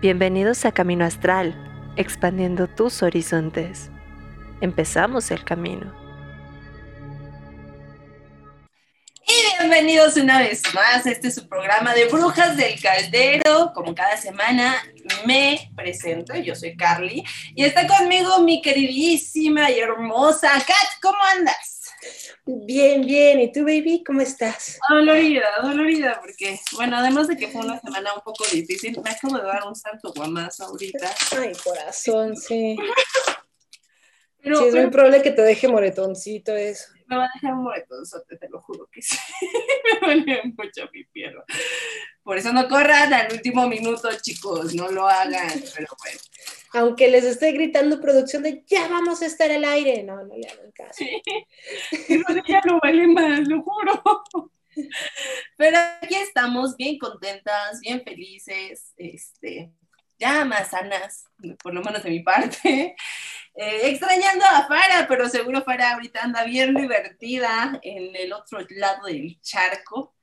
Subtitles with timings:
[0.00, 1.56] Bienvenidos a Camino Astral,
[1.96, 3.90] expandiendo tus horizontes.
[4.60, 5.92] Empezamos el camino.
[9.26, 11.04] Y bienvenidos una vez más.
[11.04, 13.72] Este es su programa de Brujas del Caldero.
[13.74, 14.76] Como cada semana
[15.26, 17.24] me presento, yo soy Carly
[17.56, 21.00] y está conmigo mi queridísima y hermosa Kat.
[21.02, 21.77] ¿Cómo andas?
[22.44, 23.40] Bien, bien.
[23.40, 24.02] ¿Y tú, baby?
[24.04, 24.78] ¿Cómo estás?
[24.88, 29.36] Dolorida, dolorida, porque, bueno, además de que fue una semana un poco difícil, me acabo
[29.36, 31.14] de dar un santo guamazo ahorita.
[31.38, 32.76] Ay, corazón, sí.
[34.42, 36.92] Pero, sí, es muy probable que te deje moretoncito eso.
[37.08, 39.16] Me va a dejar un moretonzote, te lo juro que sí.
[40.02, 41.34] me duele mucho mi piel.
[42.22, 46.20] Por eso no corran al último minuto, chicos, no lo hagan, pero bueno
[46.72, 50.48] aunque les esté gritando producción de ya vamos a estar al aire, no, no le
[50.48, 50.92] hagan caso.
[50.92, 51.22] Sí,
[52.48, 54.02] ya no vale más, lo juro.
[55.56, 59.72] Pero aquí estamos bien contentas, bien felices, este,
[60.18, 61.24] ya más sanas,
[61.62, 62.96] por lo menos de mi parte.
[63.60, 69.06] Eh, extrañando a Fara, pero seguro Fara ahorita anda bien divertida en el otro lado
[69.06, 70.14] del charco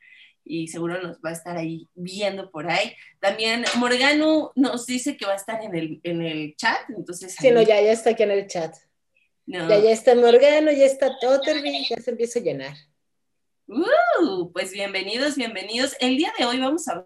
[0.46, 2.96] y seguro nos va a estar ahí viendo por ahí.
[3.20, 7.36] También Morgano nos dice que va a estar en el, en el chat, entonces...
[7.38, 8.74] Sí, no, ya, ya está aquí en el chat.
[9.48, 12.78] Ya, ya está Morgano, ya está Totterby, ya se empieza a llenar.
[13.68, 15.98] Uh, pues bienvenidos, bienvenidos.
[16.00, 17.06] El día de hoy vamos a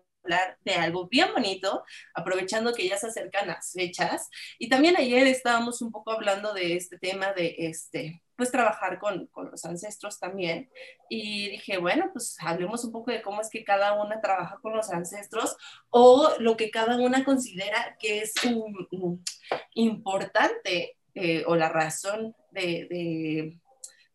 [0.64, 4.30] de algo bien bonito, aprovechando que ya se acercan las fechas.
[4.58, 9.28] Y también ayer estábamos un poco hablando de este tema de este, pues trabajar con,
[9.28, 10.70] con, los ancestros también.
[11.10, 14.76] Y dije, bueno, pues hablemos un poco de cómo es que cada una trabaja con
[14.76, 15.58] los ancestros
[15.90, 18.34] o lo que cada una considera que es
[19.74, 23.60] importante eh, o la razón de,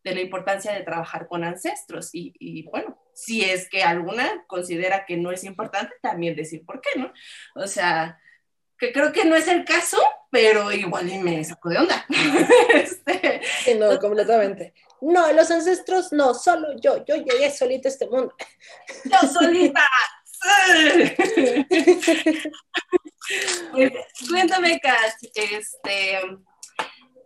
[0.03, 2.09] de, la importancia de trabajar con ancestros.
[2.13, 6.99] Y, bueno, si es que alguna considera que no es importante, también decir por qué,
[6.99, 7.11] ¿no?
[7.55, 8.19] O sea,
[8.77, 9.97] que creo que no es el caso,
[10.29, 12.05] pero igual me sacó de onda.
[12.73, 13.41] este,
[13.79, 14.73] no, completamente.
[14.99, 18.35] No, los ancestros no, solo yo, yo llegué solita a este mundo.
[19.05, 19.81] Yo solita.
[23.71, 23.91] Pues,
[24.29, 26.19] cuéntame, Kat, este,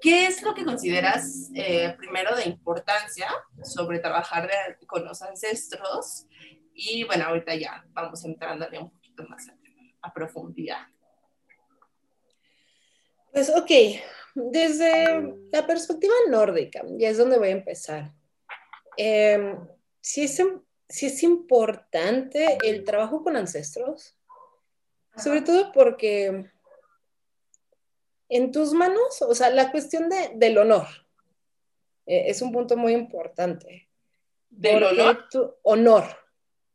[0.02, 3.28] ¿qué es lo que consideras eh, primero de importancia
[3.64, 4.50] sobre trabajar
[4.88, 6.26] con los ancestros?
[6.74, 9.48] Y bueno, ahorita ya vamos entrándole un poquito más
[10.02, 10.88] a profundidad.
[13.32, 13.72] Pues ok,
[14.34, 18.14] desde la perspectiva nórdica, y es donde voy a empezar.
[18.98, 19.56] Eh,
[20.02, 20.42] si, es,
[20.88, 24.18] si es importante el trabajo con ancestros,
[25.16, 26.50] sobre todo porque
[28.30, 30.88] en tus manos, o sea, la cuestión de, del honor
[32.06, 33.90] eh, es un punto muy importante.
[34.50, 35.28] ¿Del honor?
[35.64, 36.04] honor.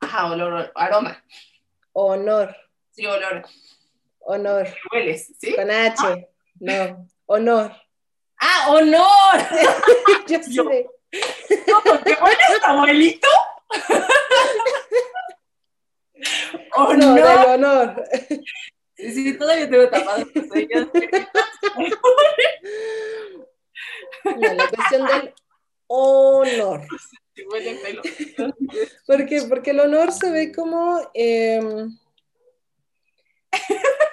[0.00, 1.24] Ajá, olor, aroma.
[1.92, 2.56] Honor.
[2.90, 3.44] Sí, olor.
[4.20, 4.68] Honor.
[4.92, 5.54] Hueles, ¿sí?
[5.54, 5.96] Con H.
[6.00, 6.16] Ah.
[6.60, 7.72] No, honor.
[8.38, 9.06] ¡Ah, honor!
[10.28, 10.88] Yo sé.
[11.66, 13.28] No, porque bueno, abuelito.
[16.76, 16.98] honor.
[16.98, 18.04] No, del honor.
[19.12, 20.24] Sí, todavía tengo tapado
[24.24, 25.34] no, la cuestión del
[25.86, 26.86] honor.
[29.06, 29.42] ¿Por qué?
[29.42, 31.00] Porque el honor se ve como...
[31.14, 31.60] Eh,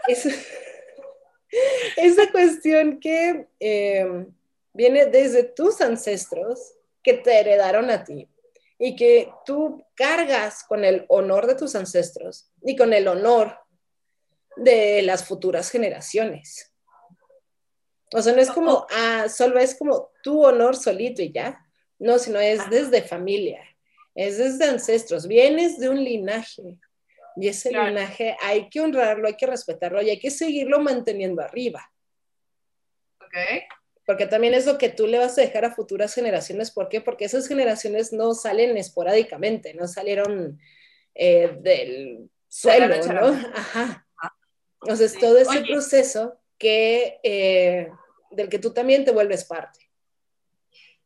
[0.07, 0.27] es,
[1.97, 4.25] esa cuestión que eh,
[4.73, 8.27] viene desde tus ancestros que te heredaron a ti
[8.77, 13.60] y que tú cargas con el honor de tus ancestros y con el honor
[14.57, 16.73] de las futuras generaciones.
[18.13, 21.65] O sea, no es como, ah, solo es como tu honor solito y ya.
[21.99, 23.63] No, sino es desde familia,
[24.15, 26.79] es desde ancestros, vienes de un linaje,
[27.35, 31.91] y ese linaje hay que honrarlo, hay que respetarlo y hay que seguirlo manteniendo arriba.
[33.19, 33.63] Ok.
[34.05, 36.71] Porque también es lo que tú le vas a dejar a futuras generaciones.
[36.71, 37.01] ¿Por qué?
[37.01, 40.59] Porque esas generaciones no salen esporádicamente, no salieron
[41.15, 43.27] eh, del suelo, ¿no?
[43.55, 44.05] Ajá.
[44.81, 47.91] Entonces, todo ese proceso que, eh,
[48.31, 49.89] del que tú también te vuelves parte.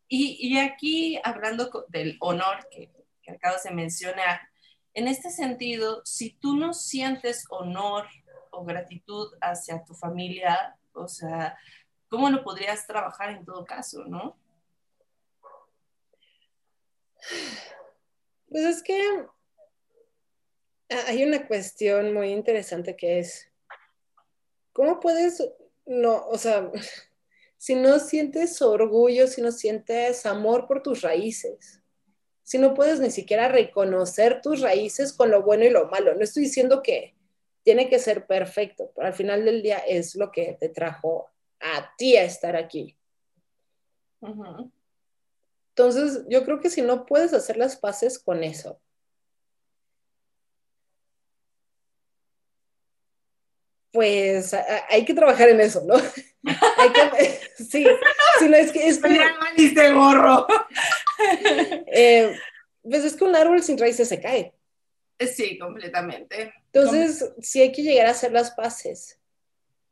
[0.08, 2.92] Y, y aquí, hablando del honor que,
[3.22, 4.40] que acabo de mencionar,
[4.94, 8.08] en este sentido, si tú no sientes honor
[8.52, 11.58] o gratitud hacia tu familia, o sea,
[12.08, 14.40] ¿cómo lo podrías trabajar en todo caso, no?
[18.50, 19.26] Pues es que
[20.90, 23.52] hay una cuestión muy interesante que es,
[24.76, 25.42] ¿cómo puedes,
[25.86, 26.70] no, o sea,
[27.58, 31.82] si no sientes orgullo, si no sientes amor por tus raíces,
[32.44, 36.14] si no puedes ni siquiera reconocer tus raíces con lo bueno y lo malo.
[36.14, 37.16] No estoy diciendo que
[37.64, 41.30] tiene que ser perfecto, pero al final del día es lo que te trajo
[41.62, 42.98] a ti a estar aquí.
[45.70, 48.80] Entonces, yo creo que si no puedes hacer las paces con eso,
[53.96, 54.54] pues
[54.90, 55.96] hay que trabajar en eso, ¿no?
[56.78, 57.88] hay que, sí,
[58.40, 59.94] si no es que es que...
[59.94, 60.46] gorro.
[61.88, 62.38] eh,
[62.84, 64.54] pues es que un árbol sin raíces se cae.
[65.18, 66.54] Sí, completamente.
[66.74, 69.18] Entonces, sí hay que llegar a hacer las paces.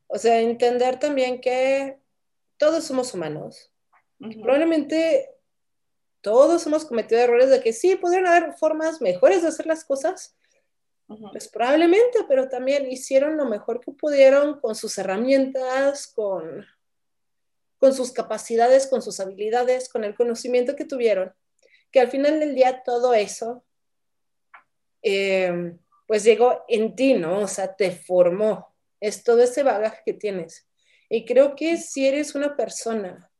[0.06, 1.96] O sea, entender también que
[2.58, 3.72] todos somos humanos.
[4.18, 5.30] Probablemente
[6.20, 10.36] todos hemos cometido errores de que sí, podrían haber formas mejores de hacer las cosas,
[11.06, 16.64] pues probablemente, pero también hicieron lo mejor que pudieron con sus herramientas, con,
[17.78, 21.34] con sus capacidades, con sus habilidades, con el conocimiento que tuvieron,
[21.90, 23.64] que al final del día todo eso,
[25.02, 27.40] eh, pues llegó en ti, ¿no?
[27.40, 30.66] O sea, te formó, es todo ese bagaje que tienes.
[31.08, 33.30] Y creo que si eres una persona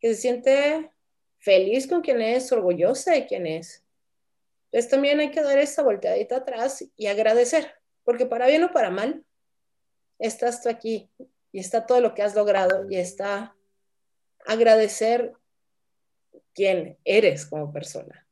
[0.00, 0.92] que se siente
[1.38, 3.84] feliz con quien es, orgullosa de quien es,
[4.70, 7.74] pues también hay que dar esa volteadita atrás y agradecer,
[8.04, 9.24] porque para bien o para mal,
[10.18, 11.10] estás tú aquí
[11.52, 13.54] y está todo lo que has logrado y está
[14.46, 15.32] agradecer
[16.54, 18.26] quién eres como persona.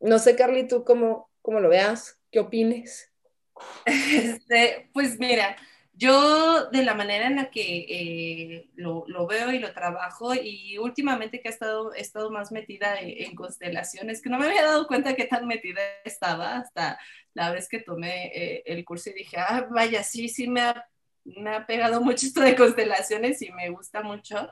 [0.00, 3.12] No sé, Carly, tú cómo, cómo lo veas, qué opines.
[3.84, 5.56] Este, pues mira,
[6.00, 11.42] yo de la manera en la que eh, lo, veo y lo trabajo y últimamente
[11.42, 15.14] que he estado, he estado más metida en, constelaciones, que no me había dado cuenta
[15.14, 16.98] que tan metida estaba hasta
[17.34, 20.88] la vez que tomé eh, el curso y dije, ah, vaya, sí, sí me ha,
[21.24, 24.48] me ha pegado mucho esto de constelaciones y me gusta mucho.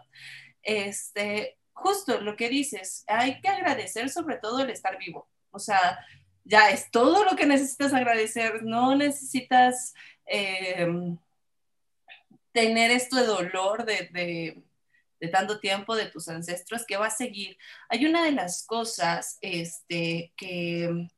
[0.62, 5.30] Este, justo lo que dices, hay que agradecer sobre todo el estar vivo.
[5.50, 5.98] O sea,
[6.44, 9.94] ya es todo lo que necesitas agradecer, no necesitas...
[10.26, 10.86] Eh,
[12.58, 14.62] tener esto de dolor de,
[15.30, 17.56] tanto tiempo de tus ancestros que va a seguir.
[17.88, 21.08] Hay una de las cosas este, que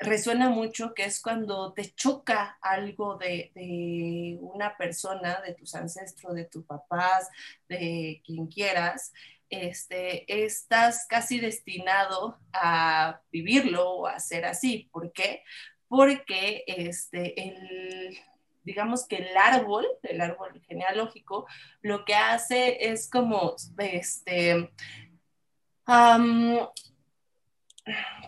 [0.00, 6.34] resuena mucho, que es cuando te choca algo de, de, una persona, de tus ancestros,
[6.34, 7.28] de tus papás,
[7.68, 9.12] de quien quieras,
[9.50, 14.88] este, estás casi destinado a vivirlo o a ser así.
[14.90, 15.44] ¿Por qué?
[15.86, 18.18] Porque este, el,
[18.64, 21.46] digamos que el árbol, el árbol genealógico,
[21.80, 24.70] lo que hace es como, este,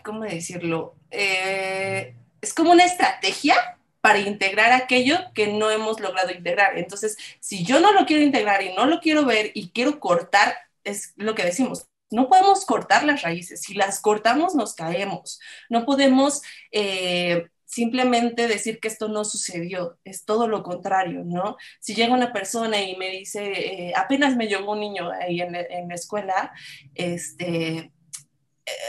[0.03, 0.95] ¿cómo decirlo?
[1.11, 3.55] Eh, es como una estrategia
[4.01, 6.77] para integrar aquello que no hemos logrado integrar.
[6.77, 10.55] Entonces, si yo no lo quiero integrar y no lo quiero ver y quiero cortar,
[10.83, 13.61] es lo que decimos, no podemos cortar las raíces.
[13.61, 15.39] Si las cortamos, nos caemos.
[15.69, 16.41] No podemos
[16.71, 21.57] eh, simplemente decir que esto no sucedió, es todo lo contrario, ¿no?
[21.81, 23.41] Si llega una persona y me dice,
[23.89, 26.53] eh, apenas me llegó un niño ahí en, en, la escuela,
[26.93, 27.91] este,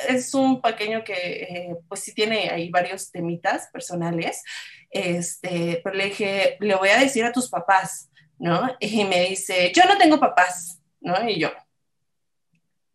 [0.09, 4.45] es un pequeño que eh, pues sí tiene ahí varios temitas personales,
[4.91, 8.09] este, pero le dije, le voy a decir a tus papás,
[8.39, 8.71] ¿no?
[8.79, 11.29] Y me dice, yo no tengo papás, ¿no?
[11.29, 11.51] Y yo,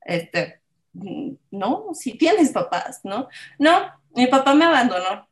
[0.05, 0.61] este,
[0.93, 3.27] no, si tienes papás, ¿no?
[3.59, 5.29] No, mi papá me abandonó.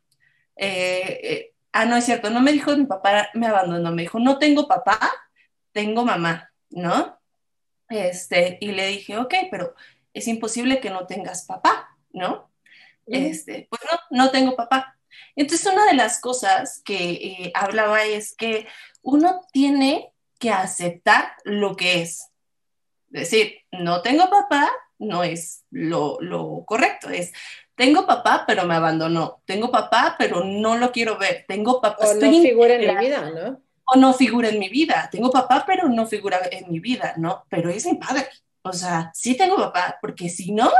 [0.56, 4.18] Eh, eh, ah, no es cierto, no me dijo mi papá me abandonó, me dijo,
[4.18, 4.98] no tengo papá,
[5.72, 7.18] tengo mamá, ¿no?
[7.88, 9.74] Este, y le dije, ok, pero
[10.14, 12.50] es imposible que no tengas papá, ¿no?
[13.06, 14.96] Este, pues no, no tengo papá.
[15.34, 18.66] Entonces, una de las cosas que eh, hablaba es que
[19.02, 22.30] uno tiene que aceptar lo que es.
[23.12, 27.32] Es decir, no tengo papá, no es lo, lo correcto, es
[27.80, 29.40] tengo papá, pero me abandonó.
[29.46, 31.46] Tengo papá, pero no lo quiero ver.
[31.48, 32.08] Tengo papá.
[32.08, 33.62] O no figura en mi vida, ¿no?
[33.86, 35.08] O no figura en mi vida.
[35.10, 37.46] Tengo papá, pero no figura en mi vida, ¿no?
[37.48, 38.28] Pero es mi padre.
[38.60, 40.70] O sea, sí tengo papá, porque si no,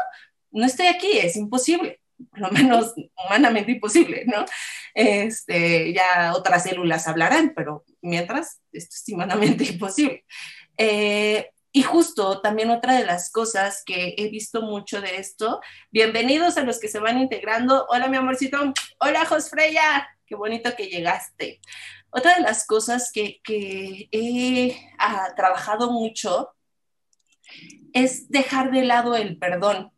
[0.51, 2.03] no estoy aquí, es imposible.
[2.29, 4.45] Por lo menos humanamente imposible, ¿no?
[4.93, 10.27] Este, ya otras células hablarán, pero mientras, esto es humanamente imposible.
[10.77, 15.61] Eh, y justo también otra de las cosas que he visto mucho de esto,
[15.91, 17.87] bienvenidos a los que se van integrando.
[17.89, 18.59] Hola mi amorcito,
[18.99, 21.61] hola Josfreya, qué bonito que llegaste.
[22.11, 26.51] Otra de las cosas que, he ah, trabajado mucho
[27.93, 29.93] es dejar de lado el perdón.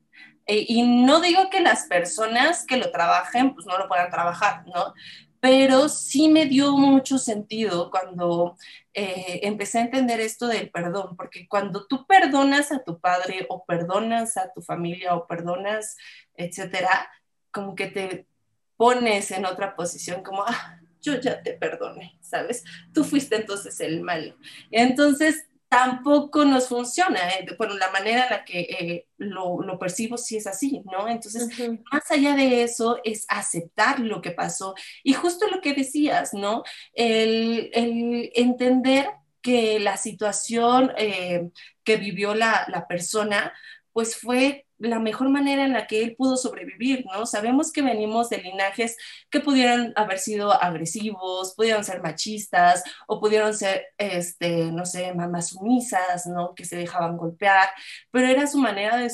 [0.47, 4.67] Eh, y no digo que las personas que lo trabajen, pues no lo puedan trabajar,
[4.67, 4.93] ¿no?
[5.43, 8.57] Pero sí me dio mucho sentido cuando
[8.95, 13.65] eh, empecé a entender esto del perdón, porque cuando tú perdonas a tu padre o
[13.65, 15.97] perdonas a tu familia o perdonas,
[16.37, 17.11] etcétera,
[17.51, 18.29] como que te
[18.77, 22.63] pones en otra posición, como, ah, yo ya te perdoné, ¿sabes?
[22.95, 24.37] Tú fuiste entonces el malo.
[24.71, 27.31] Entonces, tampoco nos funciona.
[27.31, 27.47] ¿eh?
[27.57, 31.09] Bueno, la manera en la que eh, lo, lo, percibo sí es así, ¿no?
[31.09, 31.49] Entonces,
[31.91, 34.75] más allá de eso, es aceptar lo que pasó.
[35.03, 36.63] Y justo lo que decías, ¿no?
[36.93, 39.09] El, el entender
[39.41, 41.49] que la situación eh,
[41.85, 43.55] que vivió la, la persona,
[43.95, 47.27] pues fue la mejor manera en la que él pudo sobrevivir, ¿no?
[47.27, 48.97] Sabemos que venimos de linajes
[49.31, 55.51] que pudieran haber sido agresivos, pudieron ser machistas o pudieron ser, este, no sé, mamás
[55.51, 56.55] sumisas, ¿no?
[56.55, 57.69] Que se dejaban golpear,
[58.11, 59.11] pero era su manera de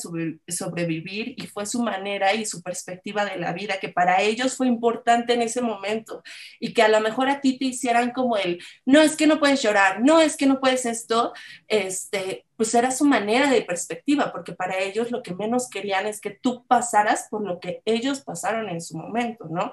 [0.48, 4.66] sobrevivir y fue su manera y su perspectiva de la vida que para ellos fue
[4.66, 6.22] importante en ese momento
[6.60, 9.38] y que a lo mejor a ti te hicieran como el, no es que no
[9.38, 11.32] puedes llorar, no es que no puedes esto,
[11.66, 16.20] este, pues era su manera de perspectiva, porque para ellos lo que menos querían es
[16.20, 19.72] que tú pasaras por lo que ellos pasaron en su momento, ¿no?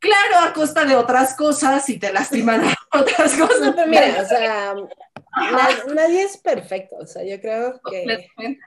[0.00, 2.62] Claro, a costa de otras cosas y te lastiman
[2.92, 3.74] otras cosas.
[3.76, 4.74] pero mira, o sea,
[5.94, 8.58] nadie es perfecto, o sea, yo creo que,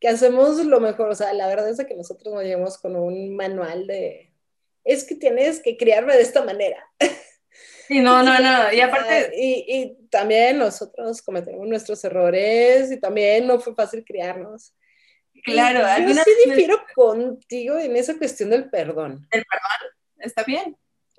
[0.00, 3.36] que hacemos lo mejor, o sea, la verdad es que nosotros no llegamos con un
[3.36, 4.32] manual de,
[4.84, 6.84] es que tienes que criarme de esta manera.
[7.90, 8.72] Sí, no, no, no.
[8.72, 9.32] Y aparte.
[9.34, 14.72] Y, y, también nosotros cometemos nuestros errores y también no fue fácil criarnos.
[15.44, 19.26] Claro, yo sí difiero contigo en esa cuestión del perdón.
[19.30, 20.76] El perdón, está bien.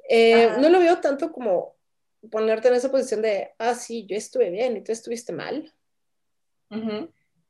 [0.10, 1.75] Eh, no lo veo tanto como
[2.30, 5.74] ponerte en esa posición de, ah, sí, yo estuve bien y tú estuviste mal.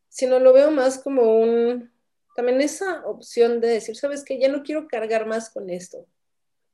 [0.10, 1.92] Sino lo veo más como un,
[2.36, 6.00] también esa opción de decir, sabes que ya no quiero cargar más con esto.
[6.00, 6.08] O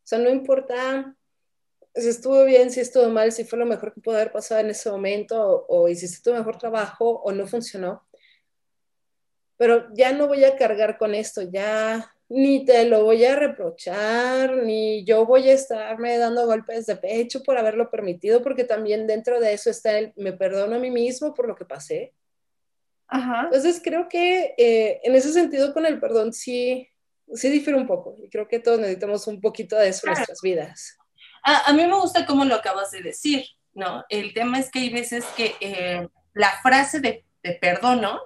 [0.03, 1.15] sea, no importa
[1.97, 4.69] si estuvo bien, si estuvo mal, si fue lo mejor que pudo haber pasado en
[4.69, 8.06] ese momento, o, hiciste tu mejor trabajo, o no funcionó.
[9.57, 14.57] Pero ya no voy a cargar con esto, ya ni te lo voy a reprochar,
[14.57, 19.39] ni yo voy a estarme dando golpes de pecho por haberlo permitido, porque también dentro
[19.39, 22.13] de eso está el me perdono a mí mismo por lo que pasé.
[23.07, 23.43] Ajá.
[23.45, 26.89] Entonces creo que eh, en ese sentido con el perdón sí,
[27.33, 30.41] sí difiere un poco y creo que todos necesitamos un poquito de eso en nuestras
[30.41, 30.97] vidas.
[31.43, 34.03] A, mí me gusta cómo lo acabas de decir, ¿no?
[34.09, 38.19] El tema es que hay veces que eh, la frase de te perdono,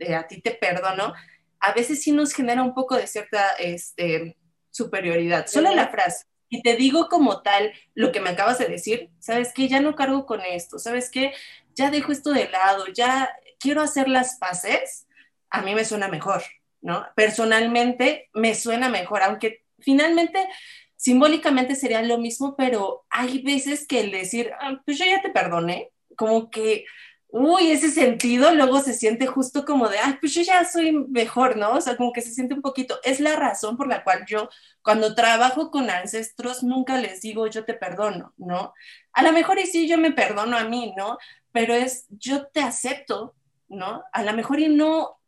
[0.00, 1.14] de a ti te perdono,
[1.60, 4.36] a veces sí nos genera un poco de cierta este,
[4.70, 5.46] superioridad.
[5.46, 6.24] Solo la frase.
[6.48, 9.68] Y te digo como tal lo que me acabas de decir, ¿sabes qué?
[9.68, 11.32] Ya no cargo con esto, ¿sabes qué?
[11.74, 13.30] Ya dejo esto de lado, ya
[13.60, 15.06] quiero hacer las paces,
[15.50, 16.42] a mí me suena mejor,
[16.80, 17.06] ¿no?
[17.14, 20.48] Personalmente me suena mejor, aunque finalmente
[20.96, 25.30] simbólicamente sería lo mismo, pero hay veces que el decir, ah, pues yo ya te
[25.30, 26.84] perdoné, como que,
[27.32, 31.56] uy, ese sentido luego se siente justo como de, ay, pues yo ya soy mejor,
[31.56, 31.74] ¿no?
[31.74, 32.98] O sea, como que se siente un poquito.
[33.04, 34.48] Es la razón por la cual yo,
[34.82, 38.74] cuando trabajo con ancestros, nunca les digo, yo te perdono, ¿no?
[39.12, 41.18] A lo mejor y sí, yo me perdono a mí, ¿no?
[41.52, 43.34] Pero es, yo te acepto,
[43.68, 44.04] ¿no?
[44.12, 45.18] A lo mejor y no,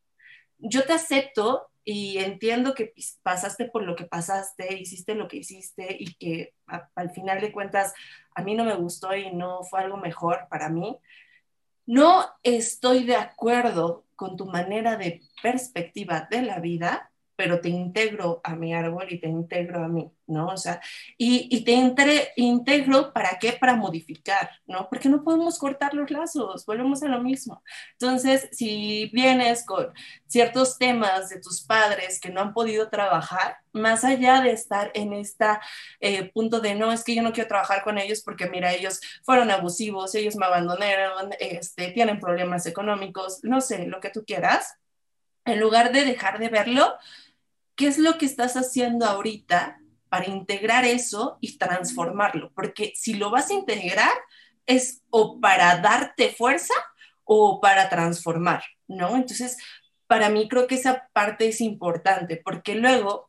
[0.59, 5.97] yo te acepto y entiendo que pasaste por lo que pasaste, hiciste lo que hiciste
[5.99, 6.55] y que
[6.95, 7.93] al final de cuentas
[8.35, 10.99] a mí no me gustó y no fue algo mejor para mí.
[11.87, 18.41] No estoy de acuerdo con tu manera de perspectiva de la vida, pero te integro
[18.45, 20.49] a mi árbol y te integro a mí, ¿no?
[20.49, 20.81] O sea,
[21.19, 23.53] y, y te entre, integro para qué?
[23.53, 24.89] Para modificar, ¿no?
[24.89, 27.63] Porque no podemos cortar los lazos, volvemos a lo mismo.
[27.93, 29.93] Entonces, si vienes con
[30.27, 35.13] ciertos temas de tus padres que no han podido trabajar, más allá de estar en
[35.13, 35.45] este
[36.35, 39.51] punto de no, es que yo no quiero trabajar con ellos porque mira, ellos fueron
[39.51, 44.77] abusivos, ellos me abandonaron, este, tienen problemas económicos, no sé, lo que tú quieras,
[45.45, 46.95] en lugar de dejar de verlo,
[47.75, 49.82] ¿qué es lo que estás haciendo ahorita
[50.13, 52.53] para integrar eso y transformarlo?
[52.55, 54.13] Porque si lo vas a integrar,
[54.67, 56.75] es o para darte fuerza
[57.25, 59.17] o para transformar, ¿no?
[59.17, 59.57] Entonces,
[60.07, 63.27] para mí creo que esa parte es importante, porque luego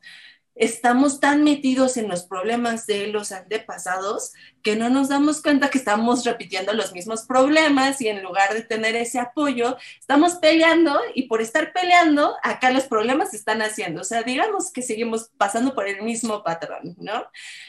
[0.56, 5.78] estamos tan metidos en los problemas de los antepasados que no nos damos cuenta que
[5.78, 11.24] estamos repitiendo los mismos problemas y en lugar de tener ese apoyo, estamos peleando y
[11.24, 14.02] por estar peleando, acá los problemas se están haciendo.
[14.02, 17.26] O sea, digamos que seguimos pasando por el mismo patrón, ¿no?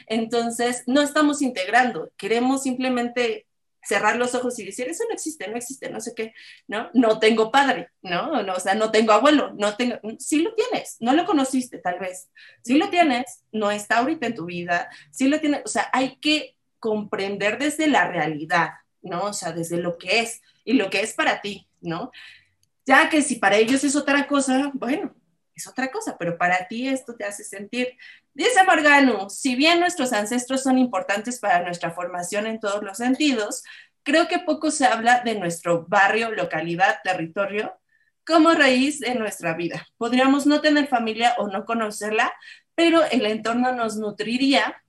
[0.07, 3.47] Entonces, no estamos integrando, queremos simplemente
[3.85, 6.33] cerrar los ojos y decir, eso no existe, no existe, no sé qué,
[6.67, 6.89] ¿no?
[6.93, 8.41] No tengo padre, ¿no?
[8.43, 11.99] no o sea, no tengo abuelo, no tengo, sí lo tienes, no lo conociste tal
[11.99, 12.29] vez,
[12.63, 16.17] sí lo tienes, no está ahorita en tu vida, sí lo tienes, o sea, hay
[16.17, 18.69] que comprender desde la realidad,
[19.01, 19.25] ¿no?
[19.25, 22.11] O sea, desde lo que es y lo que es para ti, ¿no?
[22.85, 25.15] Ya que si para ellos es otra cosa, bueno,
[25.55, 27.97] es otra cosa, pero para ti esto te hace sentir.
[28.33, 33.63] Dice Morgano, si bien nuestros ancestros son importantes para nuestra formación en todos los sentidos,
[34.03, 37.79] creo que poco se habla de nuestro barrio, localidad, territorio
[38.25, 39.87] como raíz de nuestra vida.
[39.97, 42.33] Podríamos no tener familia o no conocerla,
[42.73, 44.83] pero el entorno nos nutriría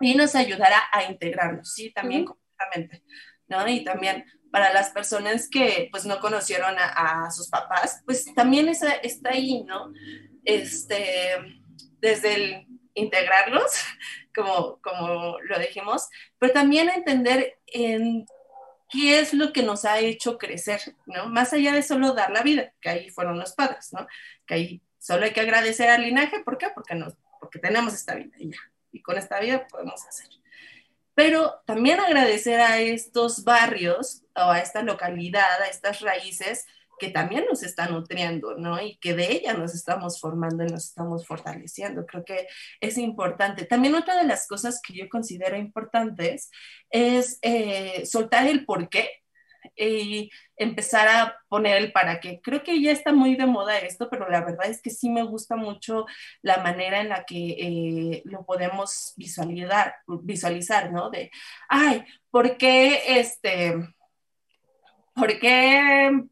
[0.00, 3.04] y nos ayudará a integrarnos, sí, también completamente,
[3.46, 3.68] ¿no?
[3.68, 9.30] Y también para las personas que pues no conocieron a, sus papás, pues también está
[9.30, 9.92] ahí, ¿no?
[10.44, 11.38] Este,
[12.00, 13.72] desde el integrarlos,
[14.34, 16.06] como, como lo dijimos,
[16.38, 18.26] pero también entender en
[18.90, 21.30] qué es lo que nos ha hecho crecer, ¿no?
[21.30, 24.06] Más allá de solo dar la vida, que ahí fueron los padres, ¿no?
[24.46, 26.68] Que ahí solo hay que agradecer al linaje, ¿por qué?
[26.74, 28.58] Porque, nos, porque tenemos esta vida ya,
[28.92, 30.28] y con esta vida podemos hacer.
[31.14, 36.66] Pero también agradecer a estos barrios a esta localidad, a estas raíces
[36.98, 38.80] que también nos están nutriendo, ¿no?
[38.80, 42.06] Y que de ella nos estamos formando y nos estamos fortaleciendo.
[42.06, 42.46] Creo que
[42.80, 43.64] es importante.
[43.64, 46.50] También otra de las cosas que yo considero importantes
[46.90, 49.10] es eh, soltar el por qué
[49.76, 52.40] y empezar a poner el para qué.
[52.42, 55.22] Creo que ya está muy de moda esto, pero la verdad es que sí me
[55.24, 56.06] gusta mucho
[56.42, 61.10] la manera en la que eh, lo podemos visualizar, visualizar, ¿no?
[61.10, 61.30] De,
[61.68, 63.74] ay, ¿por qué este,
[65.14, 66.24] por qué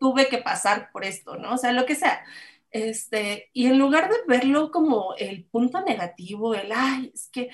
[0.00, 1.54] tuve que pasar por esto, ¿no?
[1.54, 2.24] O sea, lo que sea.
[2.70, 7.48] Este, y en lugar de verlo como el punto negativo, el, ay, es que,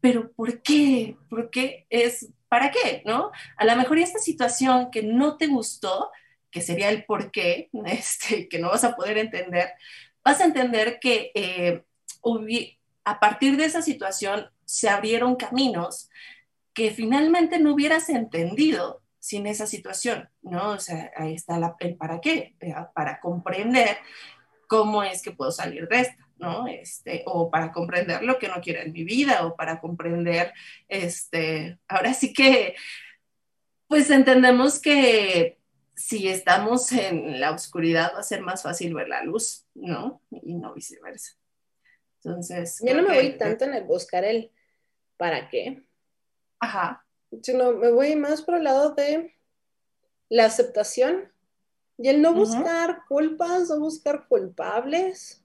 [0.00, 1.16] pero ¿por qué?
[1.28, 3.02] ¿Por qué es, para qué?
[3.04, 3.32] ¿No?
[3.56, 6.10] A lo mejor esta situación que no te gustó,
[6.50, 9.72] que sería el por qué, este, que no vas a poder entender,
[10.24, 11.84] vas a entender que eh,
[13.04, 16.08] a partir de esa situación se abrieron caminos
[16.72, 20.70] que finalmente no hubieras entendido sin esa situación, ¿no?
[20.72, 22.56] O sea, ahí está el para qué,
[22.94, 23.98] para comprender
[24.66, 26.66] cómo es que puedo salir de esto, ¿no?
[26.66, 30.54] Este, o para comprender lo que no quiero en mi vida, o para comprender,
[30.88, 32.74] este, ahora sí que,
[33.86, 35.58] pues entendemos que
[35.94, 40.22] si estamos en la oscuridad va a ser más fácil ver la luz, ¿no?
[40.30, 41.36] Y no viceversa.
[42.22, 42.80] Entonces.
[42.82, 44.50] Yo no me voy tanto en el buscar el
[45.18, 45.82] para qué.
[46.58, 47.04] Ajá
[47.42, 49.34] sino me voy más por el lado de
[50.28, 51.32] la aceptación
[51.98, 55.44] y el no buscar culpas, no buscar culpables.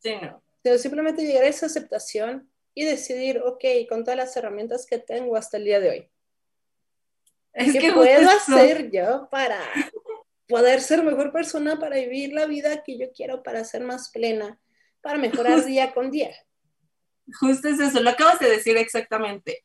[0.00, 0.42] Sí, no.
[0.62, 5.36] Sino simplemente llegar a esa aceptación y decidir, ok, con todas las herramientas que tengo
[5.36, 6.10] hasta el día de hoy,
[7.72, 9.58] ¿qué puedo hacer yo para
[10.46, 14.60] poder ser mejor persona, para vivir la vida que yo quiero, para ser más plena,
[15.00, 16.34] para mejorar día con día?
[17.40, 19.62] Justo es eso, lo acabas de decir exactamente.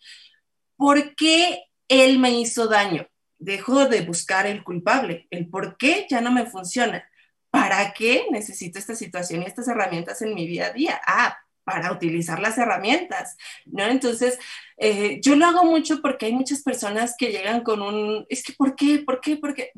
[0.82, 3.06] ¿Por qué él me hizo daño?
[3.38, 7.08] Dejo de buscar el culpable, el por qué ya no me funciona.
[7.52, 11.00] ¿Para qué necesito esta situación y estas herramientas en mi día a día?
[11.06, 13.84] Ah, para utilizar las herramientas, ¿no?
[13.86, 14.40] Entonces,
[14.78, 18.54] eh, yo lo hago mucho porque hay muchas personas que llegan con un, es que,
[18.54, 19.04] ¿por qué?
[19.06, 19.38] ¿Por qué?
[19.38, 19.72] ¿Por qué?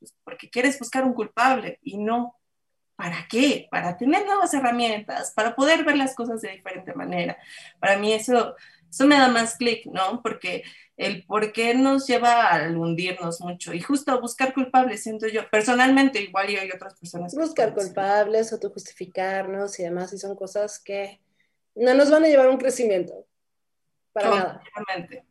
[0.00, 2.34] Pues porque quieres buscar un culpable y no.
[2.96, 3.68] ¿Para qué?
[3.70, 7.38] Para tener nuevas herramientas, para poder ver las cosas de diferente manera.
[7.78, 8.56] Para mí eso
[8.90, 10.20] eso me da más clic, ¿no?
[10.22, 10.64] Porque
[10.96, 16.20] el por qué nos lleva a hundirnos mucho y justo buscar culpables, siento yo, personalmente
[16.20, 17.34] igual y hay otras personas.
[17.34, 21.20] Buscar culpables, autojustificarnos y demás, y son cosas que
[21.74, 23.26] no nos van a llevar a un crecimiento,
[24.12, 24.62] para nada.
[24.74, 25.24] Completamente,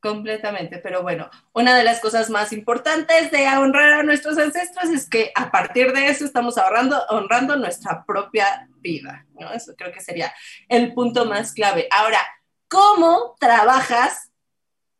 [0.00, 5.10] completamente, pero bueno, una de las cosas más importantes de honrar a nuestros ancestros es
[5.10, 9.52] que a partir de eso estamos ahorrando, honrando nuestra propia vida, ¿no?
[9.52, 10.32] Eso creo que sería
[10.70, 11.86] el punto más clave.
[11.90, 12.20] Ahora,
[12.68, 14.30] ¿Cómo trabajas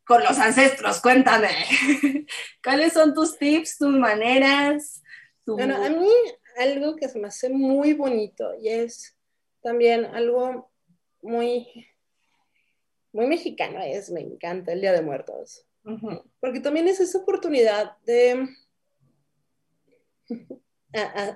[0.05, 1.01] con los ancestros?
[1.01, 1.49] Cuéntame.
[2.63, 5.01] ¿Cuáles son tus tips, tus maneras?
[5.45, 6.09] Bueno, a mí
[6.57, 9.15] algo que se me hace muy bonito y es
[9.61, 10.71] también algo
[11.21, 11.87] muy,
[13.11, 15.65] muy mexicano, es, me encanta el Día de Muertos.
[16.41, 18.49] Porque también es esa oportunidad de...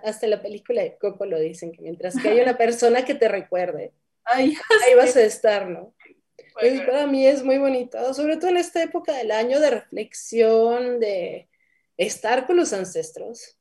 [0.04, 3.30] hasta la película de Coco lo dicen, que mientras que hay una persona que te
[3.30, 3.94] recuerde,
[4.26, 4.56] ahí
[4.98, 5.94] vas a estar, ¿no?
[6.54, 11.50] Para mí es muy bonito, sobre todo en esta época del año de reflexión, de
[11.98, 13.58] estar con los ancestros,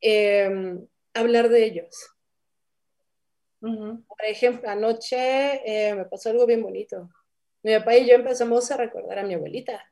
[0.00, 2.10] em, hablar de ellos.
[3.60, 5.16] Por ejemplo, anoche
[5.64, 7.10] eh, me pasó algo bien bonito.
[7.62, 9.84] Mi papá y yo empezamos a recordar a mi abuelita.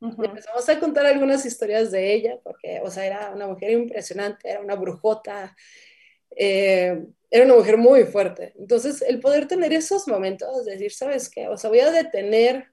[0.00, 4.60] Empezamos a contar algunas historias de ella, porque, o sea, era una mujer impresionante, era
[4.60, 5.56] una brujota,
[6.34, 8.54] eh, era una mujer muy fuerte.
[8.58, 11.48] Entonces, el poder tener esos momentos, decir, ¿sabes qué?
[11.48, 12.66] O sea, voy a detener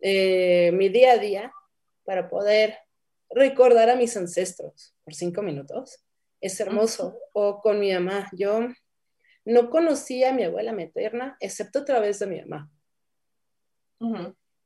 [0.00, 1.52] eh, mi día a día
[2.04, 2.76] para poder
[3.30, 6.04] recordar a mis ancestros por cinco minutos
[6.40, 7.18] es hermoso.
[7.32, 8.68] O con mi mamá, yo
[9.44, 12.70] no conocía a mi abuela materna, excepto a través de mi mamá.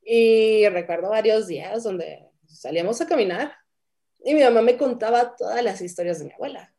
[0.02, 3.54] Y recuerdo varios días donde salíamos a caminar
[4.24, 6.74] y mi mamá me contaba todas las historias de mi abuela.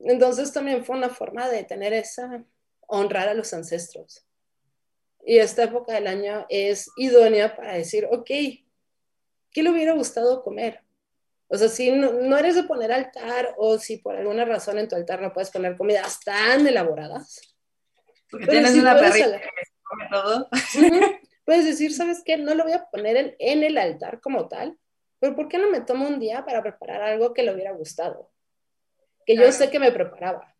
[0.00, 2.44] Entonces también fue una forma de tener esa,
[2.86, 4.26] honrar a los ancestros.
[5.26, 10.82] Y esta época del año es idónea para decir, ok, ¿qué le hubiera gustado comer?
[11.48, 14.96] O sea, si no, eres de poner altar o si por alguna razón en tu
[14.96, 17.56] altar no puedes poner comidas tan elaboradas.
[18.30, 19.48] Porque tienes una parrilla que
[19.82, 20.48] come todo.
[21.44, 22.36] puedes decir, ¿sabes qué?
[22.36, 24.78] No lo voy a poner en, en, el altar como tal,
[25.20, 28.30] pero ¿por qué no me tomo un día para preparar algo que le hubiera gustado?
[29.26, 30.54] Que yo sé que me preparaba.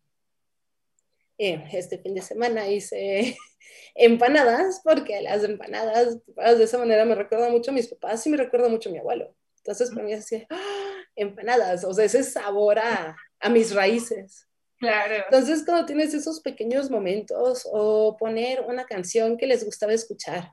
[1.37, 3.37] Eh, este fin de semana hice
[3.95, 8.37] empanadas, porque las empanadas de esa manera me recuerdan mucho a mis papás y me
[8.37, 9.35] recuerda mucho a mi abuelo.
[9.57, 10.93] Entonces, para mí es así, ¡ah!
[11.15, 14.47] empanadas, o sea, ese sabor a, a mis raíces.
[14.77, 15.15] Claro.
[15.25, 20.51] Entonces, cuando tienes esos pequeños momentos o poner una canción que les gustaba escuchar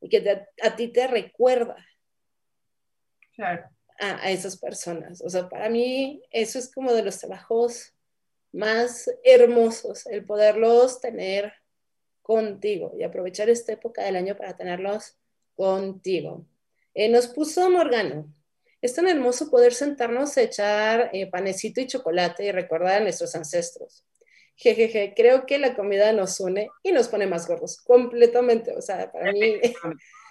[0.00, 1.76] y que a ti te recuerda
[3.34, 3.68] claro.
[4.02, 5.22] A, esas personas.
[5.22, 7.94] O sea, para mí eso es como de los trabajos
[8.52, 11.52] más hermosos, el poderlos tener
[12.20, 15.16] contigo y aprovechar esta época del año para tenerlos
[15.54, 16.44] contigo.
[16.94, 18.26] Eh, nos puso Morgano.
[18.80, 24.04] Es tan hermoso poder sentarnos echar eh, panecito y chocolate y recordar a nuestros ancestros.
[24.56, 28.76] Jejeje, creo que la comida nos une y nos pone más gordos, completamente.
[28.76, 29.60] O sea, para mí,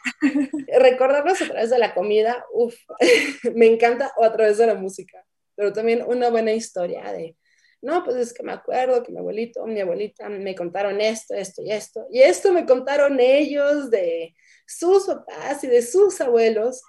[0.79, 2.75] recordarnos a través de la comida, uff,
[3.55, 7.35] me encanta, o a través de la música, pero también una buena historia de
[7.81, 11.63] no, pues es que me acuerdo que mi abuelito, mi abuelita me contaron esto, esto
[11.63, 12.05] y esto.
[12.11, 14.35] Y esto me contaron ellos de
[14.67, 16.83] sus papás y de sus abuelos.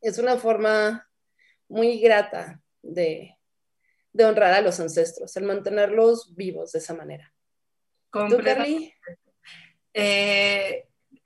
[0.00, 1.08] Es una forma
[1.66, 3.36] muy grata de,
[4.20, 7.32] honrar a los ancestros, el mantenerlos vivos de esa manera.
[8.12, 8.94] ¿Tú, Carly?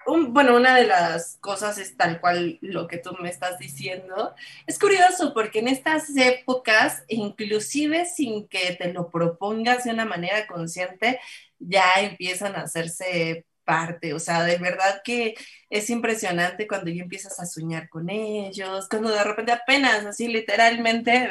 [0.06, 4.34] Bueno, una de las cosas es tal cual lo que tú me estás diciendo.
[4.66, 10.46] Es curioso porque en estas épocas, inclusive sin que te lo propongas de una manera
[10.46, 11.20] consciente,
[11.58, 15.34] ya empiezan a hacerse parte, o sea, de verdad que
[15.70, 21.30] es impresionante cuando ya empiezas a soñar con ellos, cuando de repente apenas así literalmente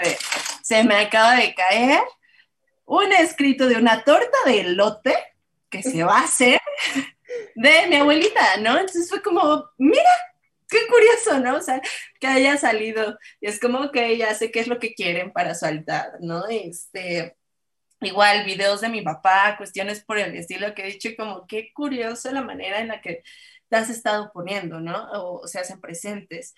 [0.63, 2.01] se me acaba de caer
[2.85, 5.15] un escrito de una torta de elote
[5.69, 6.59] que se va a hacer
[7.55, 8.71] de mi abuelita, ¿no?
[8.79, 10.09] Entonces fue como, mira,
[10.71, 11.57] qué curioso, ¿no?
[11.57, 11.81] O sea,
[12.19, 13.17] que haya salido.
[13.39, 16.47] Y es como que ya sé qué es lo que quieren para su altar, ¿no?
[16.47, 17.35] Este,
[18.01, 22.31] igual videos de mi papá, cuestiones por el estilo que he dicho, como qué curioso
[22.31, 23.23] la manera en la que
[23.69, 25.09] te has estado poniendo, ¿no?
[25.13, 26.55] O, se hacen presentes.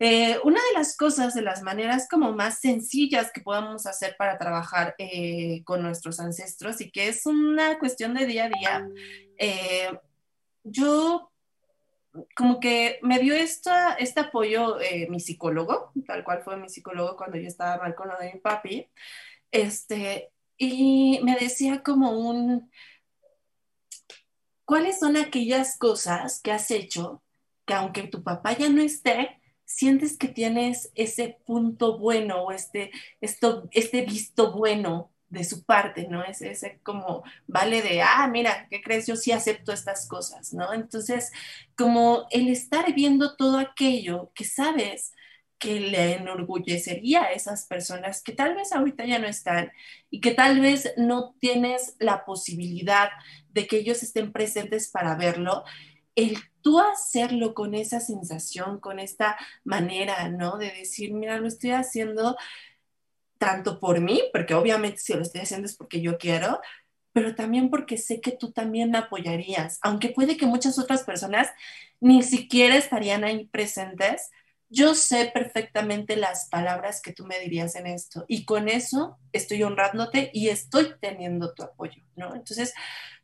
[0.00, 4.38] Eh, una de las cosas, de las maneras como más sencillas que podamos hacer para
[4.38, 8.88] trabajar eh, con nuestros ancestros y que es una cuestión de día a día,
[9.38, 9.90] eh,
[10.70, 11.32] yo
[12.34, 17.16] como que me dio esta, este apoyo eh, mi psicólogo, tal cual fue mi psicólogo
[17.16, 18.88] cuando yo estaba mal con lo de mi papi,
[19.50, 22.70] este, y me decía como un,
[24.64, 27.22] ¿cuáles son aquellas cosas que has hecho
[27.68, 32.90] que aunque tu papá ya no esté, sientes que tienes ese punto bueno o este,
[33.20, 36.24] esto, este visto bueno de su parte, ¿no?
[36.24, 39.06] Es ese como vale de, ah, mira, ¿qué crees?
[39.06, 40.72] Yo sí acepto estas cosas, ¿no?
[40.72, 41.32] Entonces,
[41.76, 45.12] como el estar viendo todo aquello que sabes
[45.58, 49.72] que le enorgullecería a esas personas que tal vez ahorita ya no están
[50.10, 53.10] y que tal vez no tienes la posibilidad
[53.50, 55.64] de que ellos estén presentes para verlo,
[56.14, 60.58] el tú hacerlo con esa sensación, con esta manera, ¿no?
[60.58, 62.36] De decir, mira, lo estoy haciendo
[63.38, 66.60] tanto por mí, porque obviamente si lo estoy haciendo es porque yo quiero,
[67.12, 71.48] pero también porque sé que tú también me apoyarías, aunque puede que muchas otras personas
[72.00, 74.30] ni siquiera estarían ahí presentes.
[74.70, 79.62] Yo sé perfectamente las palabras que tú me dirías en esto y con eso estoy
[79.62, 82.34] honrándote y estoy teniendo tu apoyo, ¿no?
[82.34, 82.74] Entonces,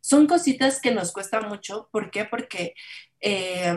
[0.01, 1.89] son cositas que nos cuesta mucho.
[1.93, 2.25] ¿Por qué?
[2.25, 2.75] Porque
[3.21, 3.77] eh,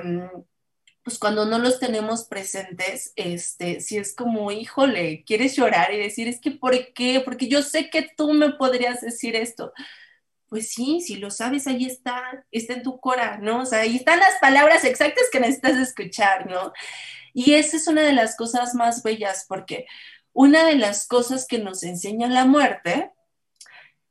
[1.07, 6.27] pues cuando no los tenemos presentes, este, si es como, híjole, quieres llorar y decir,
[6.27, 7.21] es que ¿por qué?
[7.23, 9.71] Porque yo sé que tú me podrías decir esto.
[10.49, 13.61] Pues sí, si lo sabes, ahí está, está en tu cora, ¿no?
[13.61, 16.73] O sea, ahí están las palabras exactas que necesitas escuchar, ¿no?
[17.33, 19.85] Y esa es una de las cosas más bellas, porque
[20.33, 23.13] una de las cosas que nos enseña la muerte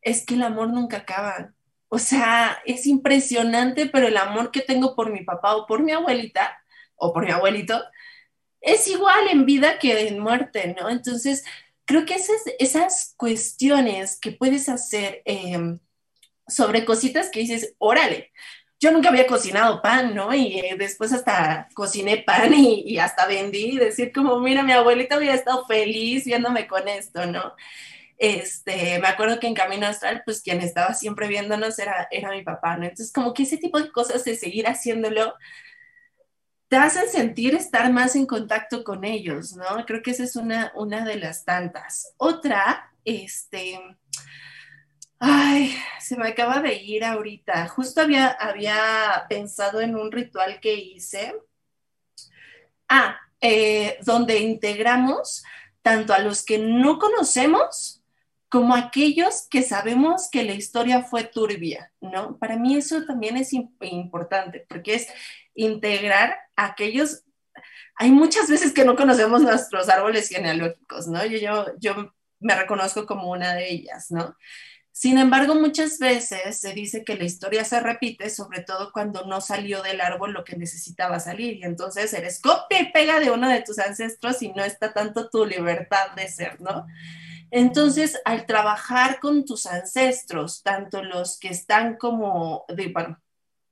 [0.00, 1.52] es que el amor nunca acaba.
[1.88, 5.92] O sea, es impresionante, pero el amor que tengo por mi papá o por mi
[5.92, 6.56] abuelita
[6.96, 7.82] o por mi abuelito,
[8.60, 10.90] es igual en vida que en muerte, ¿no?
[10.90, 11.44] Entonces,
[11.84, 15.78] creo que esas, esas cuestiones que puedes hacer em,
[16.48, 18.32] sobre cositas que dices, órale,
[18.78, 20.34] yo nunca había cocinado pan, ¿no?
[20.34, 25.34] Y eh, después hasta cociné pan y, hasta vendí, decir como, mira, mi abuelita había
[25.34, 27.54] estado feliz viéndome con esto, ¿no?
[28.18, 32.42] Este, me acuerdo que en Camino Astral, pues quien estaba siempre viéndonos era, era mi
[32.42, 32.84] papá, ¿no?
[32.84, 35.34] Entonces, como que ese tipo de cosas de seguir haciéndolo,
[36.68, 39.84] te hacen sentir estar más en contacto con ellos, ¿no?
[39.86, 42.14] Creo que esa es una, una de las tantas.
[42.16, 43.80] Otra, este,
[45.18, 47.68] ay, se me acaba de ir ahorita.
[47.68, 51.34] Justo había, había pensado en un ritual que hice.
[52.88, 55.44] Ah, eh, donde integramos
[55.82, 58.02] tanto a los que no conocemos
[58.48, 62.38] como aquellos que sabemos que la historia fue turbia, ¿no?
[62.38, 65.08] Para mí eso también es importante, porque es
[65.56, 67.24] integrar aquellos...
[67.96, 71.24] Hay muchas veces que no conocemos nuestros árboles genealógicos, ¿no?
[71.24, 74.36] Yo, yo, yo me reconozco como una de ellas, ¿no?
[74.92, 79.42] Sin embargo, muchas veces se dice que la historia se repite, sobre todo cuando no
[79.42, 83.46] salió del árbol lo que necesitaba salir, y entonces eres copia y pega de uno
[83.50, 86.86] de tus ancestros y no está tanto tu libertad de ser, ¿no?
[87.50, 93.20] Entonces, al trabajar con tus ancestros, tanto los que están como, de, bueno,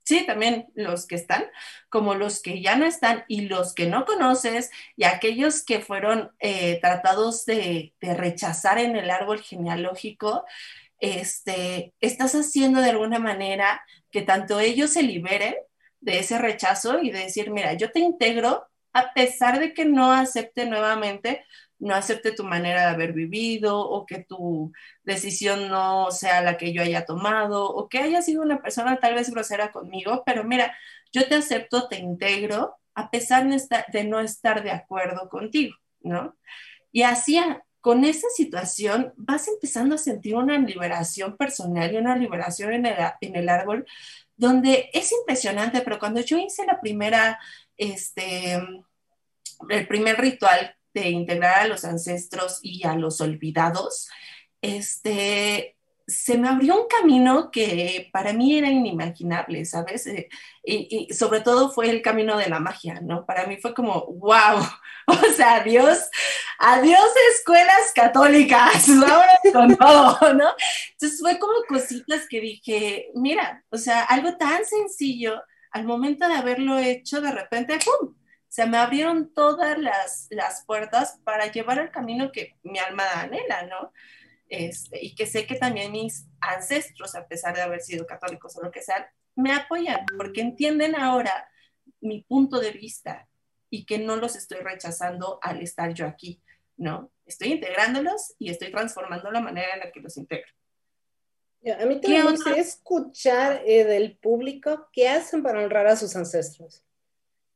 [0.05, 1.45] sí, también los que están,
[1.89, 6.31] como los que ya no están y los que no conoces y aquellos que fueron
[6.39, 10.45] eh, tratados de, rechazar en el árbol genealógico,
[10.99, 15.55] este, estás haciendo de alguna manera que tanto ellos se liberen
[15.99, 20.13] de ese rechazo y de decir, mira, yo te integro a pesar de que no
[20.13, 21.45] acepte nuevamente
[21.79, 24.71] no acepte tu manera de haber vivido o que tu
[25.03, 29.15] decisión no sea la que yo haya tomado o que haya sido una persona tal
[29.15, 30.75] vez grosera conmigo, pero mira,
[31.11, 36.35] yo te acepto, te integro a pesar de no estar de acuerdo contigo, ¿no?
[36.91, 37.39] Y así,
[37.81, 42.95] con esa situación, vas empezando a sentir una liberación personal y una liberación en el,
[43.19, 43.85] en el árbol,
[44.37, 47.37] donde es impresionante, pero cuando yo hice la primera,
[47.77, 48.61] este,
[49.69, 54.09] el primer ritual de integrar a los ancestros y a los olvidados,
[54.61, 55.75] este,
[56.07, 60.05] se me abrió un camino que para mí era inimaginable, ¿sabes?
[60.07, 60.29] Eh,
[60.63, 63.25] y, sobre todo fue el camino de la magia, ¿no?
[63.25, 64.59] Para mí fue como, wow,
[65.07, 65.99] o sea, adiós,
[66.59, 70.49] adiós escuelas católicas, ahora con todo, ¿no?
[70.91, 76.35] Entonces fue como cositas que dije, mira, o sea, algo tan sencillo, al momento de
[76.35, 78.15] haberlo hecho, de repente, ¡pum!
[78.55, 83.63] Se me abrieron todas las, las puertas para llevar el camino que mi alma anhela,
[83.63, 83.91] ¿no?
[84.47, 88.63] Este, y que sé que también mis ancestros, a pesar de haber sido católicos o
[88.63, 91.49] lo que sea, me apoyan porque entienden ahora
[91.99, 93.27] mi punto de vista
[93.69, 96.41] y que no los estoy rechazando al estar yo aquí,
[96.77, 97.11] ¿no?
[97.25, 100.53] Estoy integrándolos y estoy transformando la manera en la que los integro.
[101.77, 106.15] A mí también me gustaría escuchar eh, del público qué hacen para honrar a sus
[106.15, 106.84] ancestros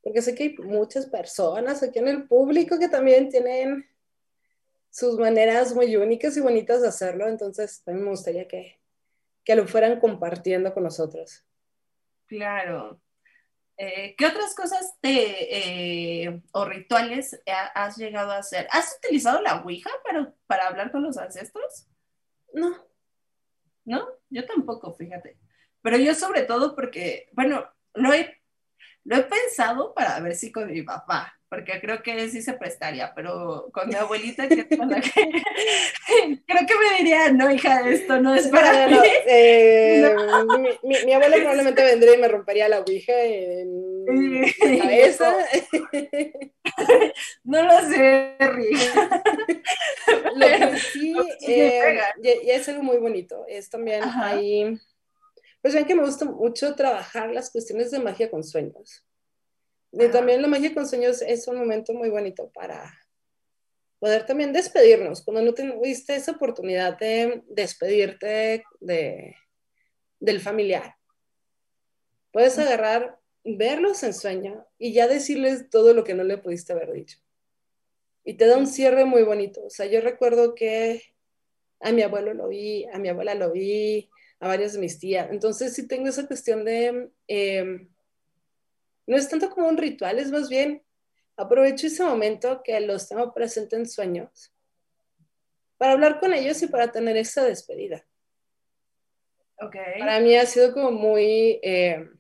[0.01, 3.85] porque sé que hay muchas personas aquí en el público que también tienen
[4.89, 8.79] sus maneras muy únicas y bonitas de hacerlo, entonces también me gustaría que,
[9.43, 11.45] que lo fueran compartiendo con nosotros.
[12.27, 13.01] Claro.
[13.77, 17.41] Eh, ¿Qué otras cosas te, eh, o rituales
[17.73, 18.67] has llegado a hacer?
[18.71, 21.87] ¿Has utilizado la Ouija para, para hablar con los ancestros?
[22.53, 22.75] No.
[23.85, 24.07] ¿No?
[24.29, 25.37] Yo tampoco, fíjate.
[25.81, 28.38] Pero yo sobre todo porque, bueno, lo he
[29.05, 33.11] lo he pensado para ver si con mi papá, porque creo que sí se prestaría,
[33.15, 38.87] pero con mi abuelita, que, creo que me diría, no, hija, esto no es para
[38.87, 38.97] mí.
[39.31, 40.15] Eh,
[40.83, 45.35] mi, mi, abuela probablemente vendría y me rompería la ouija en la cabeza.
[47.43, 49.23] no lo sé, Rija.
[50.35, 51.15] Lo que sí,
[51.47, 54.79] eh, y, es algo muy bonito, es también ahí
[55.61, 59.05] pues ven que me gusta mucho trabajar las cuestiones de magia con sueños.
[59.91, 62.93] Y también la magia con sueños es un momento muy bonito para
[63.99, 65.23] poder también despedirnos.
[65.23, 69.35] Cuando no tuviste esa oportunidad de despedirte de,
[70.19, 70.95] del familiar,
[72.31, 76.91] puedes agarrar, verlos en sueño y ya decirles todo lo que no le pudiste haber
[76.91, 77.17] dicho.
[78.23, 79.65] Y te da un cierre muy bonito.
[79.65, 81.01] O sea, yo recuerdo que
[81.79, 84.09] a mi abuelo lo vi, a mi abuela lo vi,
[84.39, 85.29] a varias de mis tías.
[85.31, 87.89] Entonces sí tengo esa cuestión de, em,
[89.05, 90.83] no es tanto como un ritual, es más bien
[91.35, 94.53] aprovecho ese momento que los tengo presente en sueños
[95.77, 98.05] para hablar con ellos y para tener esa despedida.
[99.61, 99.99] Okay.
[99.99, 102.17] Para mí ha sido como muy, em,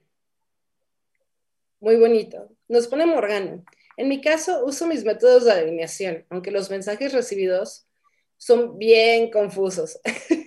[1.79, 2.49] muy bonito.
[2.67, 3.63] Nos pone Morgana.
[3.97, 7.85] En mi caso, uso mis métodos de adivinación, aunque los mensajes recibidos
[8.37, 9.99] son bien confusos.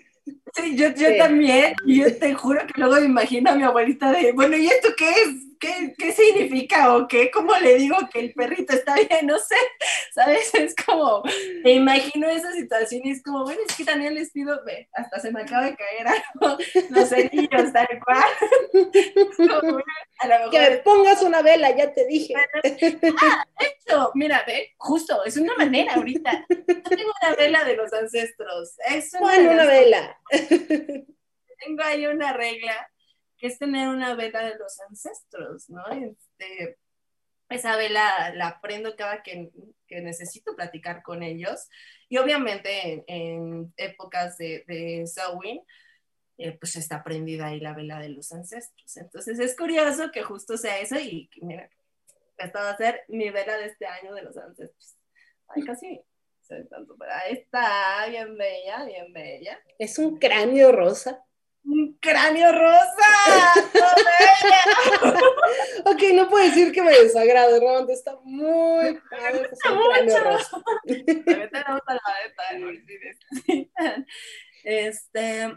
[0.55, 4.13] Sí, yo, yo también, y yo te juro que luego me imagino a mi abuelita
[4.13, 5.52] de, bueno, ¿y esto qué es?
[5.63, 7.31] ¿Qué, ¿Qué significa o qué?
[7.31, 9.29] ¿Cómo le digo que el perrito está bien?
[9.29, 9.55] No sé,
[10.13, 10.53] ¿sabes?
[10.57, 11.23] Es como,
[11.63, 15.21] me imagino esa situación y es como, bueno, es que también les pido, ve, hasta
[15.21, 16.59] se me acaba de caer algo,
[16.91, 18.25] los cerillos, tal cual.
[20.19, 22.35] a lo mejor, que me pongas una vela, ya te dije.
[22.37, 26.45] Ah, esto, mira, ve, justo, es una manera ahorita.
[26.49, 28.75] Yo tengo una vela de los ancestros.
[28.89, 30.19] Es una, bueno, una vela.
[30.29, 32.92] Tengo ahí una regla
[33.43, 35.85] que es tener una vela de los ancestros, ¿no?
[35.89, 36.79] Este,
[37.49, 39.51] esa vela la prendo cada que,
[39.89, 41.69] que, necesito platicar con ellos.
[42.09, 45.05] Y obviamente en, épocas de, de
[46.39, 48.97] eh, pues está prendida ahí la vela de los ancestros.
[48.97, 51.69] Entonces es curioso que justo sea eso y mira,
[52.39, 54.95] esta va a ser mi vela de este año de los ancestros.
[55.49, 56.01] Ay, casi
[56.71, 59.59] tanto, pero ahí está, bien bella, bien bella.
[59.79, 61.25] Es un cráneo rosa.
[61.65, 63.55] ¡Un cráneo rosa!
[65.87, 69.49] ok, no puedo decir que me desagrade, realmente está muy padre.
[69.53, 70.61] Es un cráneo rosa.
[74.65, 75.53] Este,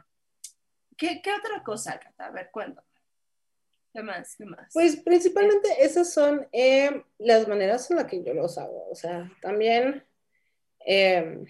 [0.97, 2.27] ¿qué, ¿qué, otra cosa, Cata?
[2.27, 2.87] A ver, cuéntame.
[3.93, 4.35] ¿Qué más?
[4.35, 4.69] ¿Qué más?
[4.73, 8.89] Pues principalmente esas son eh, las maneras en las que yo los hago.
[8.89, 10.05] O sea, también
[10.85, 11.45] eh,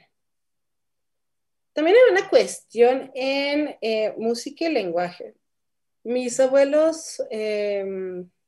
[1.75, 5.35] también hay una cuestión en eh, música y lenguaje.
[6.05, 7.85] Mis abuelos eh,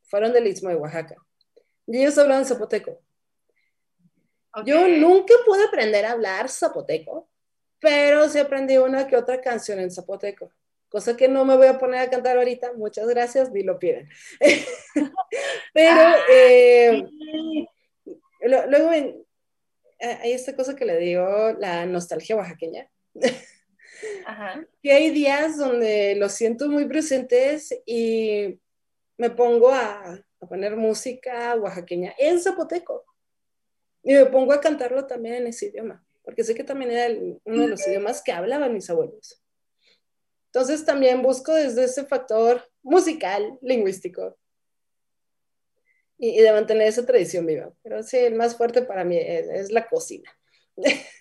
[0.03, 1.15] fueron del Istmo de Oaxaca
[1.85, 3.01] y ellos hablaban zapoteco.
[4.65, 7.29] Yo nunca pude aprender a hablar zapoteco,
[7.79, 10.49] pero sí aprendí una que otra canción en zapoteco,
[10.87, 12.73] cosa que no me voy a poner a cantar ahorita.
[12.73, 14.09] Muchas gracias, ni lo piden.
[15.73, 17.03] pero eh,
[18.39, 22.89] luego hay esta cosa que le digo, la nostalgia oaxaqueña.
[24.25, 24.65] Ajá.
[24.81, 28.59] que hay días donde los siento muy presentes y
[29.17, 33.03] me pongo a, poner música oaxaqueña en zapoteco.
[34.03, 37.63] Y me pongo a cantarlo también en ese idioma, porque sé que también era uno
[37.63, 39.41] de los idiomas que hablaban mis abuelos.
[40.45, 44.37] Entonces también busco desde ese factor musical, lingüístico,
[46.17, 47.73] y, de mantener esa tradición viva.
[47.83, 50.31] Pero sí, el más fuerte para mí es, la cocina.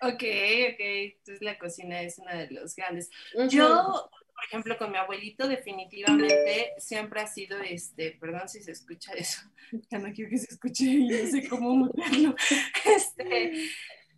[0.00, 3.10] Ok, ok, entonces la cocina es una de los grandes.
[3.48, 9.12] Yo, por ejemplo, con mi abuelito definitivamente siempre ha sido, este, perdón si se escucha
[9.14, 9.42] eso,
[9.90, 12.34] ya no quiero que se escuche y no sé cómo mutarlo.
[12.84, 13.70] Este,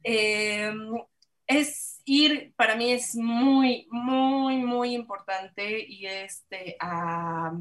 [0.03, 0.93] em,
[1.47, 7.53] es ir, para mí es muy, muy, muy importante y este, a...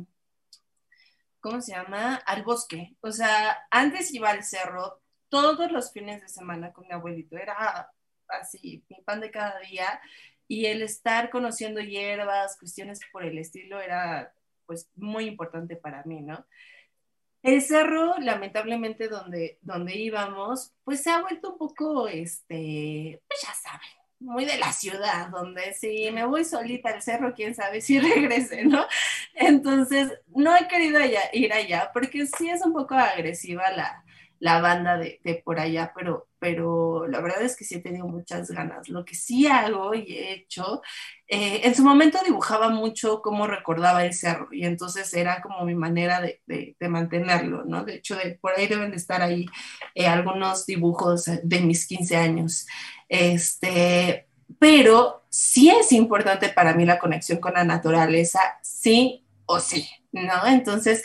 [1.40, 2.16] ¿cómo se llama?
[2.16, 2.96] Al bosque.
[3.02, 7.38] O sea, antes iba al cerro todos los fines de semana con mi abuelito.
[7.38, 7.92] Era
[8.30, 10.02] así, mi pan de cada día.
[10.48, 14.34] Y el estar conociendo hierbas, cuestiones por el estilo, era
[14.66, 16.46] pues muy importante para mí, ¿no?
[17.42, 23.54] El cerro, lamentablemente, donde, donde íbamos, pues se ha vuelto un poco, este, pues ya
[23.54, 23.88] saben,
[24.20, 28.66] muy de la ciudad, donde si me voy solita al cerro, quién sabe si regrese,
[28.66, 28.86] ¿no?
[29.34, 31.00] Entonces, no he querido
[31.34, 34.04] ir allá porque sí es un poco agresiva la,
[34.40, 38.50] la banda de, por allá, pero, pero la verdad es que sí he tenido muchas
[38.52, 38.88] ganas.
[38.90, 40.82] Lo que sí hago y he hecho,
[41.28, 45.76] eh, en su momento dibujaba mucho cómo recordaba el cerro y entonces era como mi
[45.76, 47.84] manera de, de, mantenerlo, ¿no?
[47.84, 49.46] De hecho, por ahí deben de estar ahí
[49.94, 52.66] eh, algunos dibujos de mis 15 años.
[53.10, 59.90] Este, pero sí es importante para mí la conexión con la naturaleza, sí o sí.
[60.12, 60.48] ¿no?
[60.48, 61.04] Entonces,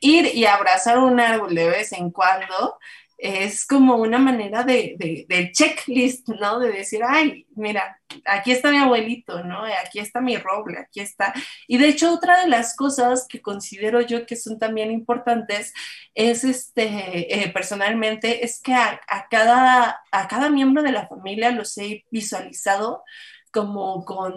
[0.00, 2.78] ir y abrazar un árbol de vez en cuando
[3.18, 4.94] es como una manera de,
[5.26, 6.58] de, checklist, ¿no?
[6.58, 9.64] De decir, ay, mira, aquí está mi abuelito, ¿no?
[9.82, 11.32] Aquí está mi roble, aquí está.
[11.66, 15.72] Y de hecho, otra de las cosas que considero yo que son también importantes
[16.14, 21.50] es, este, eh, personalmente, es que a, a, cada, a cada miembro de la familia
[21.52, 23.02] los he visualizado
[23.50, 24.34] como con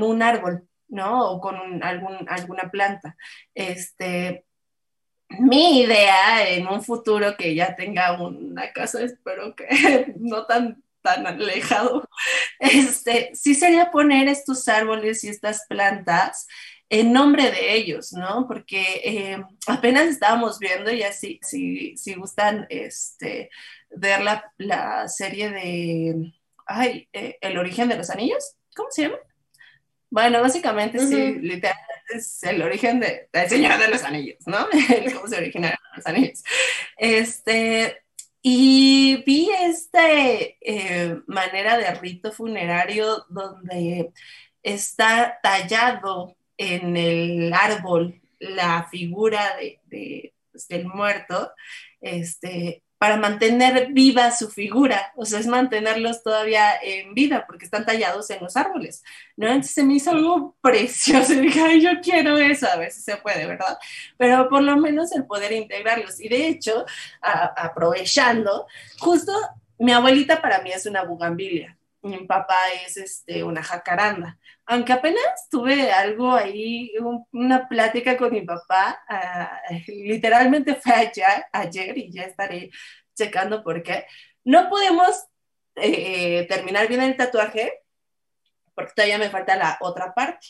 [0.00, 1.30] un árbol, ¿no?
[1.30, 3.16] O con algún, alguna planta.
[3.54, 4.44] Este,
[5.38, 11.26] mi idea en un futuro que ya tenga una casa, espero que no tan tan
[11.26, 12.08] alejado,
[12.58, 16.46] este, sí sería poner estos árboles y estas plantas
[16.88, 18.46] en nombre de ellos, ¿no?
[18.48, 23.50] Porque eh, apenas estábamos viendo, ya si, si, si gustan este,
[23.90, 26.34] ver la, la serie de,
[26.66, 29.18] ay, eh, El origen de los anillos, ¿cómo se llama?
[30.10, 34.66] Bueno, básicamente sí, literalmente es el origen de, del Señor de los Anillos, ¿no?
[35.14, 36.42] cómo se originaron los anillos.
[36.96, 38.02] Este,
[38.42, 44.12] y vi esta eh, manera de rito funerario donde
[44.62, 49.56] está tallado en el árbol la figura
[49.88, 51.52] de, pues, del muerto,
[52.00, 57.86] este, para mantener viva su figura, o sea, es mantenerlos todavía en vida porque están
[57.86, 59.02] tallados en los árboles,
[59.38, 59.46] ¿no?
[59.46, 63.00] Entonces se me hizo algo precioso y dije, Ay, yo quiero eso, a ver si
[63.00, 63.78] se puede, ¿verdad?
[64.18, 66.20] Pero por lo menos el poder integrarlos.
[66.20, 66.84] Y de hecho,
[67.22, 68.66] aprovechando,
[68.98, 69.32] justo
[69.78, 74.38] mi abuelita para mí es una bugambilia, mi papá es este, una jacaranda.
[74.66, 76.92] Aunque apenas tuve algo ahí,
[77.32, 82.70] una plática con mi papá, ah, literalmente fue ayer, ayer y ya estaré
[83.14, 84.06] checando por qué.
[84.44, 85.24] No podemos
[85.76, 87.80] eh, terminar bien el tatuaje
[88.74, 90.46] porque todavía me falta la otra parte.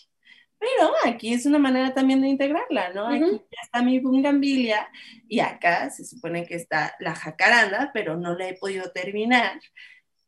[0.58, 3.08] Pero aquí es una manera también de integrarla, ¿no?
[3.08, 4.86] Aquí ya está mi bungambilia
[5.26, 9.58] y acá se supone que está la jacaranda, pero no la he podido terminar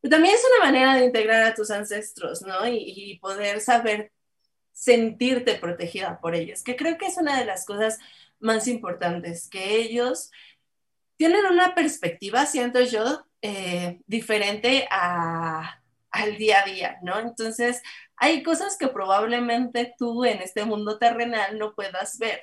[0.09, 2.67] también es una manera de integrar a tus ancestros, ¿no?
[2.67, 4.11] Y, poder saber
[4.71, 7.99] sentirte protegida por ellos, que creo que es una de las cosas
[8.39, 10.31] más importantes, que ellos
[11.15, 17.19] tienen una perspectiva, siento yo, eh, diferente al día a día, ¿no?
[17.19, 17.81] Entonces,
[18.17, 22.41] hay cosas que probablemente tú en este mundo terrenal no puedas ver,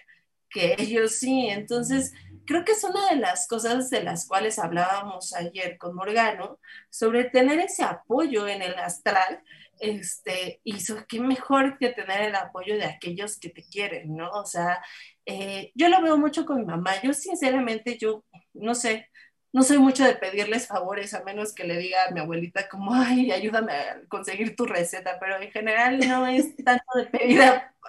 [0.51, 1.49] que ellos sí.
[1.49, 2.13] Entonces,
[2.51, 6.59] creo que es una de las cosas de las cuales hablábamos ayer con Morgano,
[6.91, 9.41] sobre tener ese apoyo en el astral,
[9.79, 10.75] este, y
[11.09, 14.33] qué mejor que tener el apoyo de aquellos que te quieren, ¿no?
[14.33, 14.83] O sea,
[15.27, 19.09] eh, yo lo veo mucho con mi mamá, yo sinceramente, yo no sé,
[19.53, 22.95] no soy mucho de pedirles favores, a menos que le diga a mi abuelita como,
[22.95, 27.41] ay, ayúdame a conseguir tu receta, pero en general no es tanto de pedir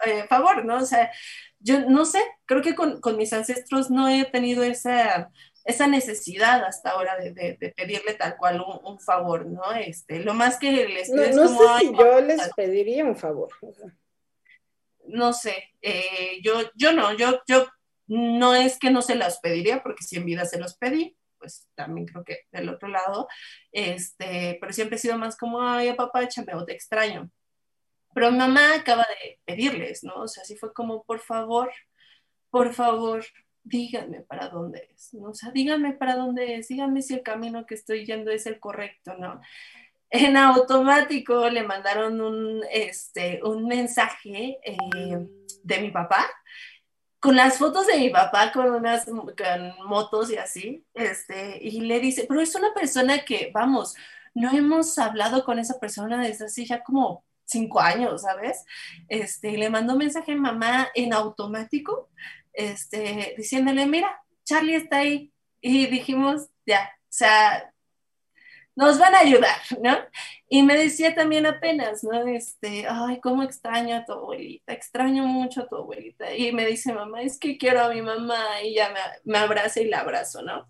[0.05, 0.77] eh, favor, ¿no?
[0.77, 1.11] O sea,
[1.59, 5.31] yo no sé, creo que con, mis ancestros no he tenido esa,
[5.63, 9.71] esa necesidad hasta ahora de, pedirle tal cual un, favor, ¿no?
[9.73, 13.49] Este, lo más que les pido no, no sé si yo les pediría un favor.
[15.05, 17.67] No sé, eh, yo, yo no, yo, yo
[18.07, 21.67] no es que no se las pediría, porque si en vida se los pedí, pues
[21.75, 23.27] también creo que del otro lado,
[23.71, 27.29] este, pero siempre he sido más como, ay, papá, échame o te extraño.
[28.13, 30.15] Pero mi mamá acaba de pedirles, ¿no?
[30.15, 31.71] O sea, así fue como, por favor,
[32.49, 33.25] por favor,
[33.63, 35.29] díganme para dónde es, ¿no?
[35.29, 38.59] O sea, díganme para dónde es, díganme si el camino que estoy yendo es el
[38.59, 39.41] correcto, ¿no?
[40.09, 45.27] En automático le mandaron un, este, un mensaje eh,
[45.63, 46.29] de mi papá
[47.21, 49.07] con las fotos de mi papá con unas
[49.85, 53.95] motos y así, este, y le dice, pero es una persona que, vamos,
[54.33, 58.65] no hemos hablado con esa persona desde así ya como cinco años, ¿sabes?
[59.07, 62.09] Este, le mandó mensaje a mamá en automático,
[62.53, 65.31] este, diciéndole, mira, Charlie está ahí.
[65.61, 67.70] Y dijimos, ya, o sea,
[68.75, 69.97] nos van a ayudar, ¿no?
[70.49, 72.27] Y me decía también apenas, ¿no?
[72.27, 76.35] Este, ay, cómo extraño a tu abuelita, extraño mucho a tu abuelita.
[76.35, 78.99] Y me dice, mamá, es que quiero a mi mamá, y ya me,
[79.31, 80.67] me abraza y la abrazo, ¿no?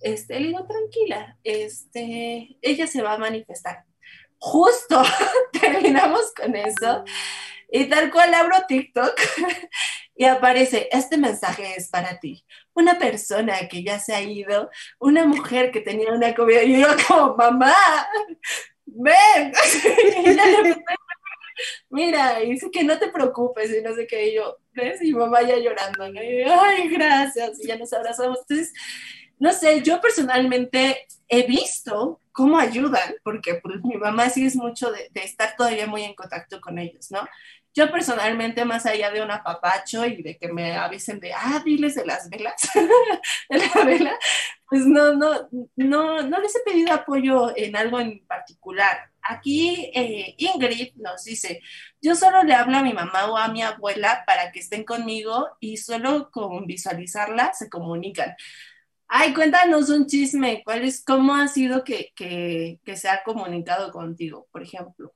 [0.00, 3.84] Este, le digo, tranquila, este, ella se va a manifestar
[4.44, 5.02] justo
[5.52, 7.04] terminamos con eso.
[7.72, 9.18] Y tal cual abro TikTok
[10.16, 12.44] y aparece, este mensaje es para ti.
[12.74, 16.88] Una persona que ya se ha ido, una mujer que tenía una comida, y yo
[17.08, 17.74] como, mamá,
[18.86, 19.52] ven.
[21.88, 25.00] Mira, y dice que no te preocupes y no sé qué, y yo, ¿ves?
[25.02, 28.40] Y mamá ya llorando, ay, gracias, y ya nos abrazamos.
[28.40, 28.72] Entonces,
[29.38, 34.90] no sé, yo personalmente he visto cómo ayudan, porque pues, mi mamá sí es mucho
[34.90, 37.26] de, estar todavía muy en contacto con ellos, ¿no?
[37.74, 41.96] Yo personalmente, más allá de un apapacho y de que me avisen de, ah, diles
[41.96, 42.70] de las velas,
[43.48, 44.18] de la vela,
[44.68, 49.10] pues no, no, no, no les he pedido apoyo en algo en particular.
[49.22, 51.60] Aquí eh, Ingrid nos dice,
[52.00, 55.48] yo solo le hablo a mi mamá o a mi abuela para que estén conmigo
[55.60, 58.36] y solo con visualizarla se comunican.
[59.08, 60.62] Ay, cuéntanos un chisme.
[60.64, 62.12] ¿Cuál es, cómo ha sido que,
[62.94, 65.14] se ha comunicado contigo, por ejemplo?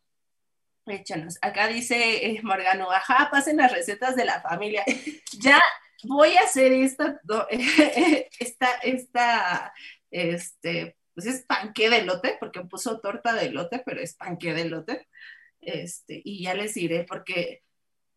[0.91, 1.39] Échanos.
[1.43, 4.85] Acá dice eh, Morgano, ajá, pasen las recetas de la familia.
[5.41, 5.61] ya
[6.05, 7.21] voy a hacer esta,
[8.41, 9.73] esta, esta,
[10.11, 14.65] este, pues es panque de lote, porque puso torta de lote, pero es panque de
[14.67, 15.09] lote.
[15.61, 17.63] Este, y ya les diré, porque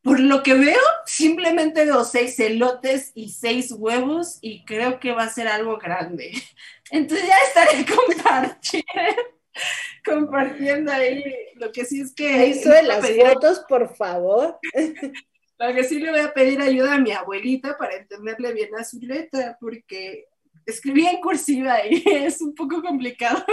[0.02, 5.24] por lo que veo, simplemente veo seis elotes y seis huevos y creo que va
[5.24, 6.32] a ser algo grande.
[6.92, 9.22] Entonces ya estaré compartiendo,
[10.06, 11.24] compartiendo ahí.
[11.56, 12.50] Lo que sí es que...
[12.50, 14.60] Eso de las fotos, por favor.
[15.60, 18.84] Lo que sí le voy a pedir ayuda a mi abuelita para entenderle bien a
[18.84, 20.26] su letra, porque
[20.66, 23.46] escribí en cursiva y es un poco complicado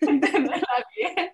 [0.00, 1.32] entenderla bien.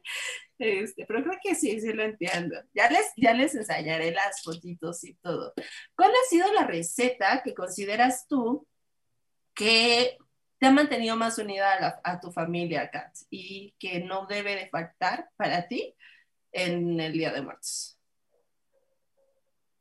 [0.59, 2.57] Este, pero creo que sí, sí lo entiendo.
[2.75, 5.53] Ya les, ya les ensayaré las fotitos y todo.
[5.95, 8.67] ¿Cuál ha sido la receta que consideras tú
[9.55, 10.19] que
[10.59, 15.31] te ha mantenido más unida a, tu familia, Kat, y que no debe de faltar
[15.37, 15.95] para ti
[16.53, 17.99] en el Día de Muertos?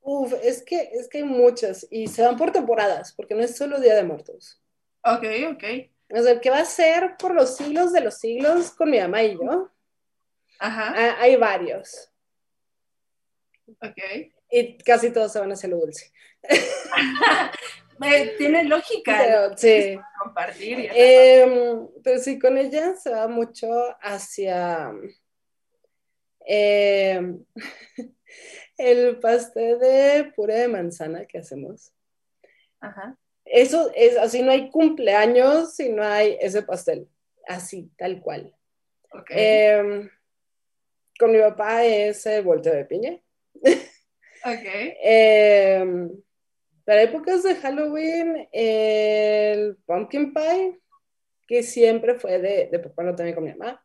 [0.01, 3.55] Uf, es que, es que hay muchas y se van por temporadas, porque no es
[3.55, 4.61] solo Día de Muertos.
[5.03, 5.23] Ok,
[5.53, 5.63] ok.
[6.11, 9.23] O sea, que va a ser por los siglos de los siglos con mi mamá
[9.23, 9.71] y yo.
[10.59, 10.93] Ajá.
[10.95, 12.11] Ah, hay varios.
[13.81, 13.97] Ok.
[14.51, 16.11] Y casi todos se van hacia lo dulce.
[18.37, 19.55] Tiene lógica.
[19.57, 19.97] sí.
[20.25, 20.89] Compartir.
[20.91, 23.67] Em, pero sí, con ella se va mucho
[24.01, 24.91] hacia
[26.39, 27.45] em,
[28.77, 31.93] el pastel de puré de manzana que hacemos.
[32.79, 33.15] Ajá.
[33.45, 37.07] Eso es así, no hay cumpleaños si no hay ese pastel.
[37.47, 38.51] Así, tal cual.
[39.11, 39.37] Okay.
[39.37, 40.09] Em,
[41.19, 43.21] con mi papá es el volteo de piña.
[43.61, 43.75] Ok.
[44.43, 46.09] eh,
[46.85, 50.79] para épocas de Halloween, el pumpkin pie,
[51.47, 53.83] que siempre fue de, de papá, también con mi mamá.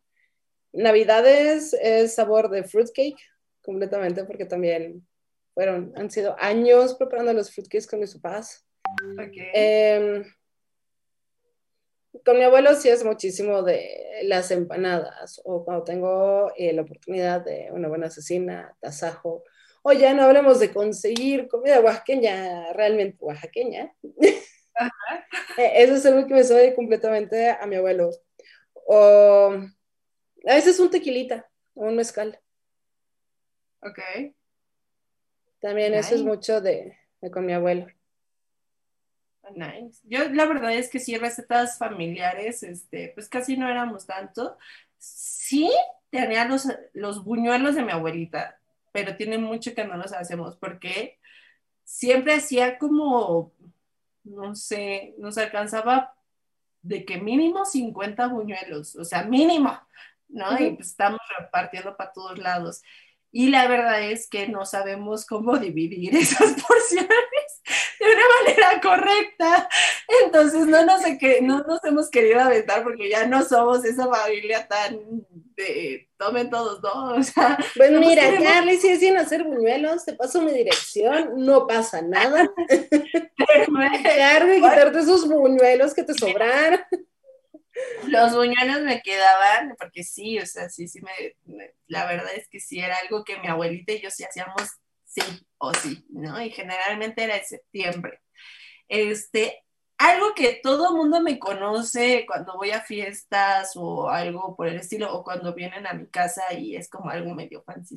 [0.73, 3.19] Navidades es sabor de fruitcake,
[3.63, 5.07] completamente, porque también
[5.55, 8.67] fueron, han sido años preparando los fruitcakes con mis papás.
[9.15, 9.49] Okay.
[9.55, 10.23] Eh,
[12.25, 17.45] con mi abuelo sí es muchísimo de las empanadas o cuando tengo eh, la oportunidad
[17.45, 19.45] de una buena asesina, tasajo,
[19.83, 23.95] o ya no hablemos de conseguir comida oaxaqueña, realmente oaxaqueña.
[24.75, 25.27] Ajá.
[25.57, 28.11] Eso es algo que me sabe completamente a mi abuelo.
[28.87, 29.53] O
[30.47, 32.41] a veces un tequilita o un mezcal.
[33.83, 33.99] Ok.
[35.61, 37.87] También eso es mucho de, de con mi abuelo.
[39.55, 40.01] Nice.
[40.05, 44.57] Yo la verdad es que sí, recetas familiares, este, pues casi no éramos tanto.
[44.99, 45.71] Sí
[46.11, 48.60] tenía los, los buñuelos de mi abuelita,
[48.93, 51.19] pero tiene mucho que no los hacemos porque
[51.85, 53.53] siempre hacía como,
[54.25, 56.15] no sé, nos alcanzaba
[56.83, 59.79] de que mínimo 50 buñuelos, o sea, mínimo,
[60.29, 60.59] ¿no?
[60.59, 62.83] Y pues estamos repartiendo para todos lados.
[63.33, 67.63] Y la verdad es que no sabemos cómo dividir esas porciones
[67.99, 69.69] de una manera correcta.
[70.25, 71.01] Entonces no nos,
[71.43, 74.99] no nos hemos querido aventar porque ya no somos esa familia tan
[75.61, 77.15] de tomen todos, ¿no?
[77.19, 81.35] O sea, Pues No, mira, queremos- Carly, si deciden hacer buñuelos, te paso mi dirección,
[81.37, 82.49] no pasa nada.
[84.05, 86.81] Carly, quitarte esos buñuelos que te sobraron.
[88.09, 92.49] los buñuelos me quedaban, porque sí, o sea, sí, sí, me, me- la verdad es
[92.49, 94.63] que sí era algo que mi abuelita y yo sí hacíamos
[95.05, 95.23] sí
[95.59, 96.41] o sí, ¿no?
[96.43, 98.21] Y generalmente era en septiembre.
[98.89, 99.63] Este,
[100.01, 105.15] algo que todo mundo me conoce cuando voy a fiestas o algo por el estilo,
[105.15, 107.97] o cuando vienen a mi casa y es como algo medio fancy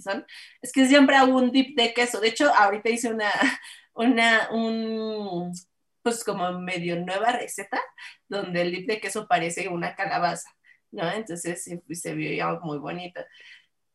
[0.61, 2.19] es que siempre hago un dip de queso.
[2.19, 3.31] De hecho, ahorita hice una,
[3.93, 5.53] una, un,
[6.01, 7.81] pues como medio nueva receta,
[8.27, 10.49] donde el dip de queso parece una calabaza,
[10.91, 11.09] ¿no?
[11.09, 13.21] Entonces pues, se vio ya muy bonito.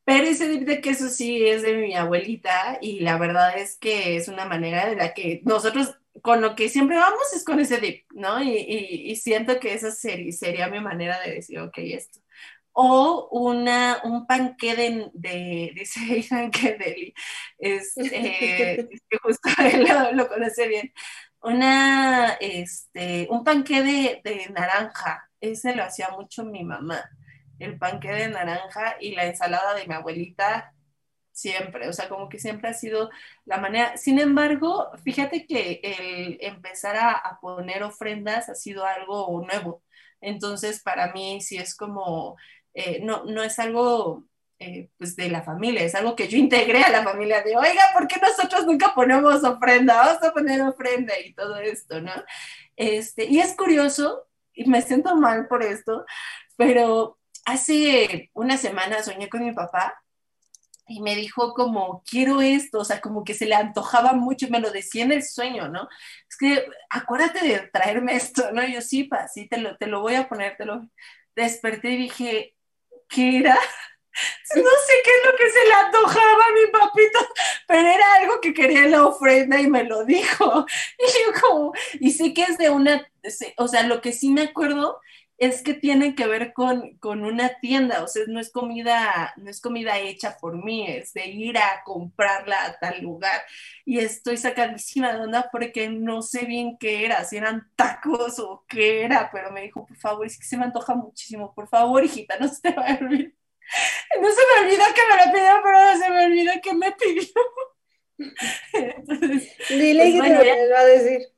[0.05, 4.17] Pero ese dip de queso sí es de mi abuelita y la verdad es que
[4.17, 7.79] es una manera de la que nosotros con lo que siempre vamos es con ese
[7.79, 8.43] dip, ¿no?
[8.43, 12.21] Y, y, y siento que esa sería, sería mi manera de decir, ok, esto.
[12.73, 17.15] O una, un panqué de, de dice Ethan que Deli,
[17.59, 20.93] este, es que justo él lo, lo conoce bien,
[21.43, 27.03] una, este, un panqué de, de naranja, ese lo hacía mucho mi mamá,
[27.59, 30.73] el panqué de naranja y la ensalada de mi abuelita,
[31.39, 33.11] siempre, o sea, como que siempre ha sido
[33.45, 33.97] la manera.
[33.97, 39.83] Sin embargo, fíjate que el empezar a, poner ofrendas ha sido algo nuevo.
[40.21, 42.37] Entonces, para mí sí es como,
[42.75, 44.25] eh, no, no es algo
[44.59, 47.83] eh, pues de la familia, es algo que yo integré a la familia de, oiga,
[47.95, 49.97] ¿por qué nosotros nunca ponemos ofrenda?
[49.97, 52.13] Vamos a poner ofrenda y todo esto, ¿no?
[52.77, 56.05] Este, y es curioso, y me siento mal por esto,
[56.57, 60.03] pero hace una semana soñé con mi papá
[60.89, 64.61] y me dijo como, quiero esto, o sea, como que se le antojaba mucho, me
[64.61, 65.89] lo decía en el sueño, ¿no?
[66.29, 68.63] Es que acuérdate de traerme esto, ¿no?
[68.65, 70.89] Y yo sí, pa, sí, te lo, te lo voy a poner, te lo
[71.37, 72.55] desperté y dije,
[73.09, 73.59] ¿qué era?
[74.57, 77.19] No sé qué es lo que se le antojaba a mi papito,
[77.69, 80.67] pero era algo que quería en la ofrenda y me lo dijo.
[80.99, 83.07] Y yo como, y sé que es de una,
[83.59, 85.01] o sea, lo que sí me acuerdo
[85.39, 89.49] es que tiene que ver con, con, una tienda, o sea, no es comida, no
[89.49, 93.41] es comida hecha por mí, es de ir a comprarla a tal lugar.
[93.85, 98.65] Y estoy sacadísima de onda porque no sé bien qué era, si eran tacos o
[98.69, 102.05] qué era, pero me dijo, por favor, es que se me antoja muchísimo, por favor,
[102.05, 103.33] hijita, no se te va a olvidar.
[104.21, 107.29] No se me olvida que me la pidió, pero se me olvida que me pidió.
[109.69, 111.38] Dile pues, que te va a decir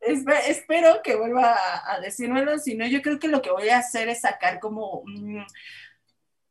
[0.00, 4.08] espero que vuelva a, decírmelo, si no, yo creo que lo que voy a hacer
[4.08, 5.04] es sacar como,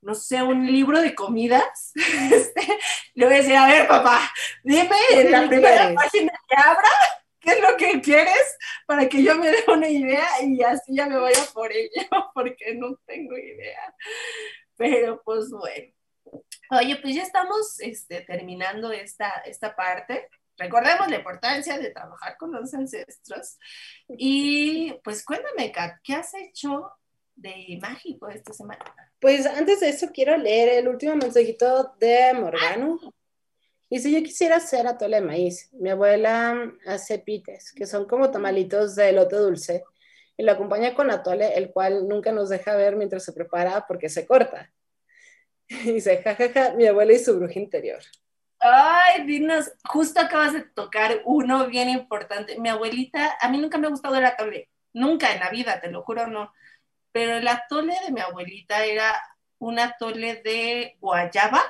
[0.02, 1.94] no sé, un libro de comidas.
[2.32, 2.62] Este,
[3.14, 4.32] le voy a decir, a ver, papá,
[4.64, 6.90] dime en la primera página que abra
[7.40, 11.08] qué es lo que quieres para que yo me dé una idea y así ya
[11.08, 11.90] me vaya por ello,
[12.34, 13.96] porque no tengo idea.
[14.76, 15.94] Pero pues bueno.
[16.70, 20.30] Oye, pues ya estamos este, terminando esta, esta parte.
[20.58, 23.58] Recordemos la importancia de trabajar con los ancestros.
[24.10, 26.92] Y pues cuéntame, Kat, ¿qué has hecho
[27.36, 28.84] de mágico esta semana?
[29.20, 33.00] Pues antes de eso quiero leer el último mensajito de Morgano.
[33.90, 38.32] Y si yo quisiera hacer atole de maíz, mi abuela hace pites, que son como
[38.32, 39.84] tamalitos de lote dulce,
[40.36, 44.10] y lo acompaña con atole, el cual nunca nos deja ver mientras se prepara porque
[44.10, 44.72] se corta.
[45.68, 48.00] Y dice, jajaja, mi abuela y su bruja interior.
[48.60, 52.60] Ay, dinos, justo acabas de tocar uno bien importante.
[52.60, 55.92] Mi abuelita, a mí nunca me ha gustado el atole, nunca en la vida, te
[55.92, 56.52] lo juro, no.
[57.12, 59.16] Pero el atole de mi abuelita era
[59.60, 61.62] un atole de guayaba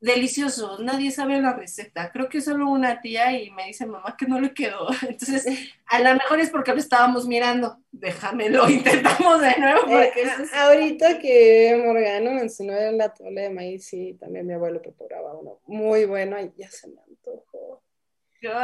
[0.00, 2.10] delicioso, nadie sabe la receta.
[2.12, 4.88] Creo que solo una tía y me dice mamá que no le quedó.
[5.08, 5.46] Entonces,
[5.86, 7.78] a lo mejor es porque lo estábamos mirando.
[7.90, 9.98] Déjamelo, intentamos de nuevo.
[10.00, 10.12] Eh,
[10.54, 16.04] ahorita que Morgano mencionó la tole de maíz, y también mi abuelo preparaba uno muy
[16.04, 17.82] bueno y ya se me antojó.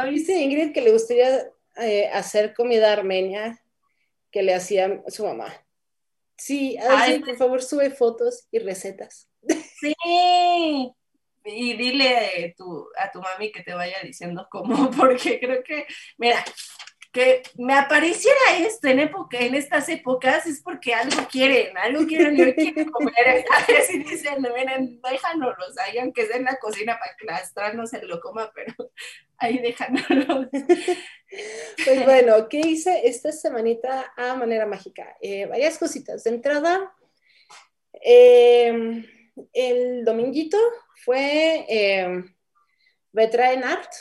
[0.09, 3.61] Dice Ingrid que le gustaría eh, hacer comida armenia
[4.31, 5.53] que le hacía su mamá.
[6.37, 9.29] Sí, así, por favor, sube fotos y recetas.
[9.79, 9.93] Sí,
[11.45, 15.85] y dile tu, a tu mami que te vaya diciendo cómo, porque creo que,
[16.17, 16.43] mira,
[17.11, 22.35] que me apareciera esto en, época, en estas épocas es porque algo quieren, algo quieren,
[22.35, 26.99] y quieren comer, a ver si dicen, miren, déjanoslos ahí, aunque sea en la cocina
[26.99, 28.73] para que la astra no se lo coma, pero
[29.37, 30.47] ahí déjanoslos.
[31.85, 35.15] Pues bueno, ¿qué hice esta semanita a manera mágica?
[35.21, 36.23] Eh, varias cositas.
[36.25, 36.93] De entrada,
[38.01, 39.05] eh,
[39.53, 40.57] el dominguito
[41.03, 42.23] fue eh,
[43.63, 43.91] Art,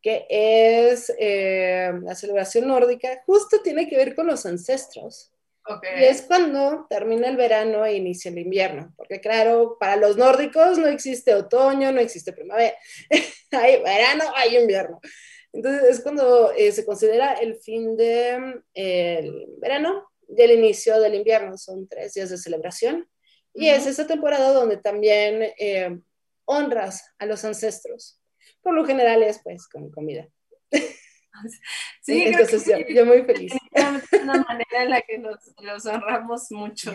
[0.00, 5.30] que es eh, la celebración nórdica, justo tiene que ver con los ancestros.
[5.98, 10.76] Y es cuando termina el verano e inicia el invierno, porque claro, para los nórdicos
[10.76, 12.76] no existe otoño, no existe primavera,
[13.50, 15.00] hay verano, hay invierno.
[15.54, 21.14] Entonces es cuando eh, se considera el fin del de, verano y el inicio del
[21.14, 23.08] invierno, son tres días de celebración.
[23.54, 25.96] Y es esa temporada donde también eh,
[26.44, 28.20] honras a los ancestros.
[28.60, 30.28] Por lo general es pues con comida.
[32.00, 33.52] Sí, entonces yo, muy feliz.
[33.72, 36.94] Es una manera en la que los, honramos mucho.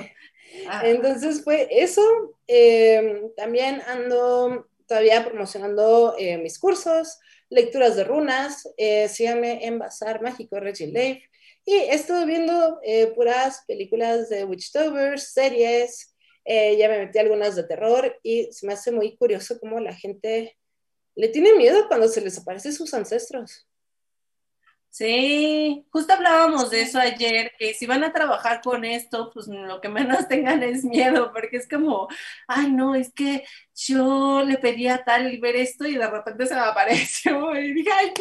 [0.66, 0.84] Ah.
[0.86, 2.01] Entonces fue eso.
[2.47, 8.66] Em, también ando todavía promocionando eh, mis cursos, lecturas de runas.
[8.78, 11.30] Eh, síganme en Bazar Mágico Reggie Life.
[11.66, 12.80] Y estuve viendo
[13.16, 16.16] puras películas de Witchtovers, series,
[16.52, 19.93] eh, ya me metí algunas de terror y se me hace muy curioso cómo la
[19.93, 20.58] gente
[21.14, 23.68] le tiene miedo cuando se les aparecen sus ancestros.
[24.89, 29.80] Sí, justo hablábamos de eso ayer, que si van a trabajar con esto, pues lo
[29.80, 32.08] que menos tengan es miedo, porque es como,
[32.47, 33.43] ay, no, es que
[33.76, 37.91] yo le pedía tal y ver esto y de repente se me apareció y dije,
[37.93, 38.12] ay,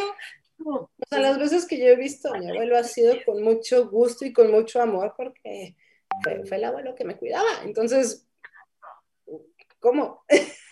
[0.58, 0.76] no.
[0.76, 3.88] O sea, las veces que yo he visto a mi abuelo ha sido con mucho
[3.88, 5.76] gusto y con mucho amor, porque
[6.22, 7.62] fue, el abuelo que me cuidaba.
[7.64, 8.26] Entonces,
[9.80, 10.24] ¿cómo?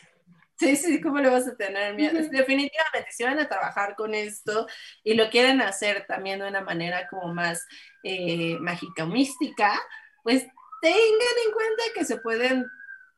[0.58, 2.14] Sí, sí, ¿cómo le vas a tener miedo?
[2.14, 4.66] Definitivamente, si van a trabajar con esto
[5.04, 7.66] y lo quieren hacer también de una manera como más
[8.02, 9.78] eh, mágica o mística,
[10.22, 10.46] pues
[10.80, 12.64] tengan en cuenta que se pueden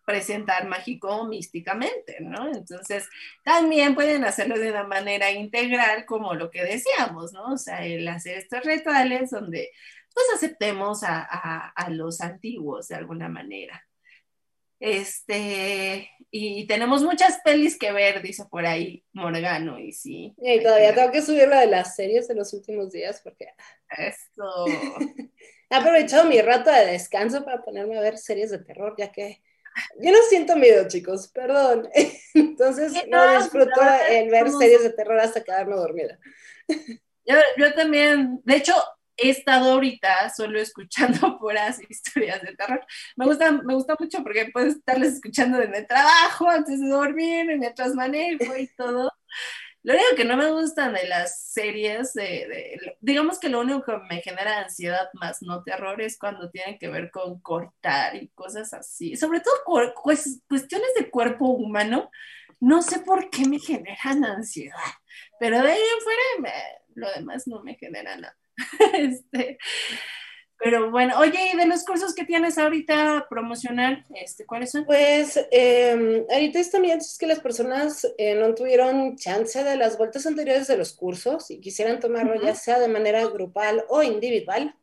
[0.09, 2.49] presentar mágico o místicamente, ¿no?
[2.49, 3.07] Entonces,
[3.45, 7.53] también pueden hacerlo de una manera integral, como lo que decíamos, ¿no?
[7.53, 9.71] O sea, el hacer estos rituales donde
[10.19, 13.85] pues aceptemos a, los antiguos de alguna manera.
[14.81, 20.35] Este, y tenemos muchas pelis que ver, dice por ahí Morgano, y sí.
[20.39, 23.49] Y todavía tengo que subir la de las series de los últimos días porque...
[23.97, 24.67] Esto...
[25.71, 29.43] He aprovechado mi rato de descanso para ponerme a ver series de terror, ya que
[30.01, 31.89] yo no siento miedo, chicos, perdón.
[32.35, 36.19] Entonces no, disfruto el ver series de terror hasta quedarme dormida.
[37.31, 38.73] Yo, yo también, de hecho,
[39.19, 42.85] he estado ahorita solo escuchando puras historias de terror.
[43.17, 47.47] Me gusta, me gusta mucho porque puedo estarles escuchando en el trabajo, antes de dormir,
[47.59, 49.13] mientras manejo y todo.
[49.83, 52.13] Lo único que no me gustan de las series,
[53.01, 56.89] digamos que lo único que me genera ansiedad más no terror es cuando tienen que
[56.89, 59.17] ver con cortar y cosas así.
[59.17, 62.11] Sobre todo cuestiones de cuerpo humano,
[62.61, 64.75] no sé por qué me generan ansiedad,
[65.39, 66.55] pero de ahí en fuera
[66.95, 68.37] lo demás no me genera nada.
[68.95, 69.59] este,
[70.59, 74.85] pero bueno, oye, ¿y de los cursos que tienes ahorita promocional, este, cuáles son?
[74.85, 80.27] Pues eh, ahorita también es que las personas eh, no tuvieron chance de las vueltas
[80.27, 84.75] anteriores de los cursos y quisieran tomarlo ya sea de manera grupal o individual.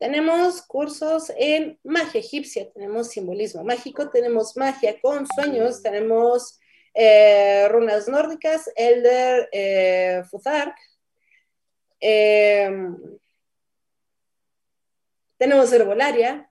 [0.00, 6.58] Tenemos cursos en magia egipcia, tenemos simbolismo mágico, tenemos magia con sueños, tenemos
[6.94, 10.74] eh, runas nórdicas, Elder eh, Futhark.
[12.00, 12.70] Eh,
[15.36, 16.50] tenemos herbolaria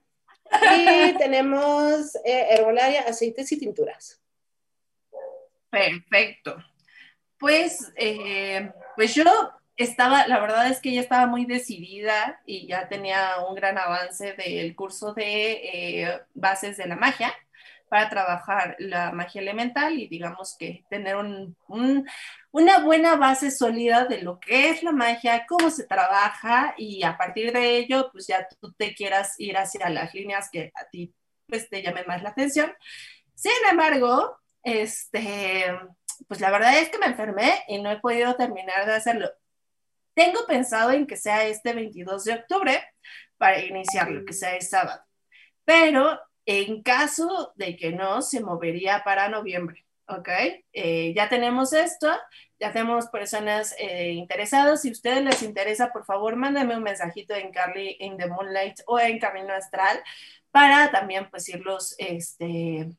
[0.50, 4.20] y tenemos eh, herbolaria, aceites y tinturas.
[5.70, 6.56] Perfecto.
[7.38, 9.24] Pues, eh, pues yo
[9.76, 14.34] estaba, la verdad es que ya estaba muy decidida y ya tenía un gran avance
[14.34, 15.52] del curso de
[16.02, 17.32] eh, bases de la magia
[17.90, 24.38] para trabajar la magia elemental y digamos que tener una buena base sólida de lo
[24.38, 28.72] que es la magia, cómo se trabaja y a partir de ello, pues ya tú
[28.74, 31.12] te quieras ir hacia las líneas que a ti
[31.48, 32.72] pues te llamen más la atención.
[33.34, 35.64] Sin embargo, este,
[36.28, 39.28] pues la verdad es que me enfermé y no he podido terminar de hacerlo.
[40.14, 42.84] Tengo pensado en que sea este 22 de octubre
[43.36, 45.02] para iniciarlo, que sea el sábado.
[45.64, 46.20] Pero
[46.50, 49.84] en caso de que no, se movería para noviembre.
[50.08, 50.28] ¿ok?
[50.72, 52.08] Eh, ya tenemos esto,
[52.58, 54.82] ya tenemos personas eh, interesadas.
[54.82, 58.80] Si a ustedes les interesa, por favor, mándenme un mensajito en Carly in the Moonlight
[58.86, 60.02] o en Camino Astral
[60.50, 62.90] para también pues irlos este,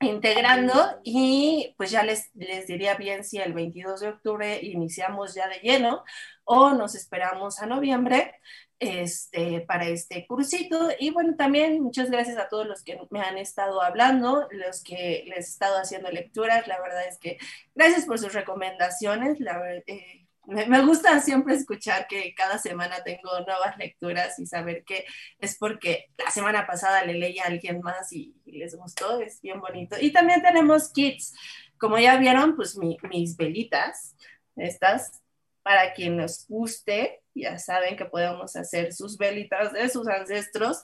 [0.00, 5.48] integrando y pues ya les, les diría bien si el 22 de octubre iniciamos ya
[5.48, 6.04] de lleno
[6.44, 8.34] o nos esperamos a noviembre
[8.78, 10.90] este, para este cursito.
[10.98, 15.24] Y bueno, también muchas gracias a todos los que me han estado hablando, los que
[15.26, 16.66] les he estado haciendo lecturas.
[16.66, 17.38] La verdad es que
[17.74, 19.38] gracias por sus recomendaciones.
[19.86, 25.04] Eh, me, gusta siempre escuchar que cada semana tengo nuevas lecturas y saber que
[25.38, 29.60] es porque la semana pasada le leí a alguien más y, les gustó, es bien
[29.60, 29.96] bonito.
[30.00, 31.34] Y también tenemos kits,
[31.78, 34.16] como ya vieron, pues mis velitas,
[34.56, 35.23] estas,
[35.64, 40.82] para quien nos guste, ya saben que podemos hacer sus velitas de sus ancestros.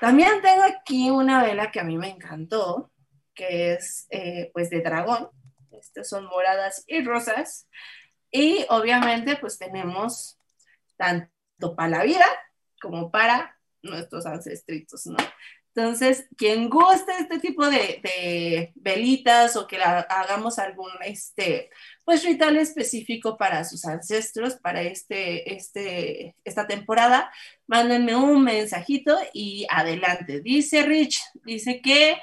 [0.00, 2.92] También tengo aquí una vela que a mí me encantó,
[3.34, 5.30] que es eh, pues de dragón.
[5.72, 7.66] Estas son moradas y rosas.
[8.30, 10.38] Y obviamente pues tenemos
[10.98, 12.26] tanto para la vida
[12.82, 15.16] como para nuestros ancestritos, ¿no?
[15.74, 21.70] Entonces, quien guste este tipo de, velitas o que hagamos algún este,
[22.04, 27.32] pues, ritual específico para sus ancestros, para este, este, esta temporada,
[27.66, 30.40] mándenme un mensajito y adelante.
[30.40, 32.18] Dice Rich, dice que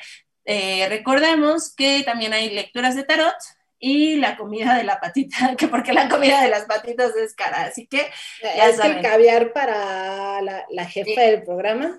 [0.45, 3.35] eh, recordemos que también hay lecturas de tarot
[3.79, 7.63] y la comida de la patita, que porque la comida de las patitas es cara,
[7.63, 8.09] así que
[8.43, 11.97] ya es el caviar para la, jefa del programa.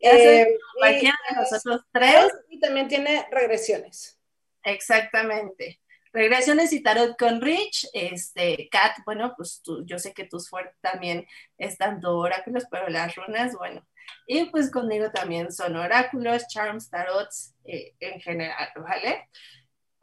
[0.00, 2.32] Eh, cualquiera de nosotros tres.
[2.48, 4.18] Y también tiene regresiones.
[4.62, 5.80] Exactamente.
[6.12, 10.74] Regresiones y tarot con Rich, este, Kat, bueno, pues tú, yo sé que tus fuertes
[10.80, 11.26] también
[11.58, 13.86] están tanto oráculos, pero las runas, bueno,
[14.26, 19.28] y pues conmigo también son oráculos, charms, tarots eh, en general, ¿vale?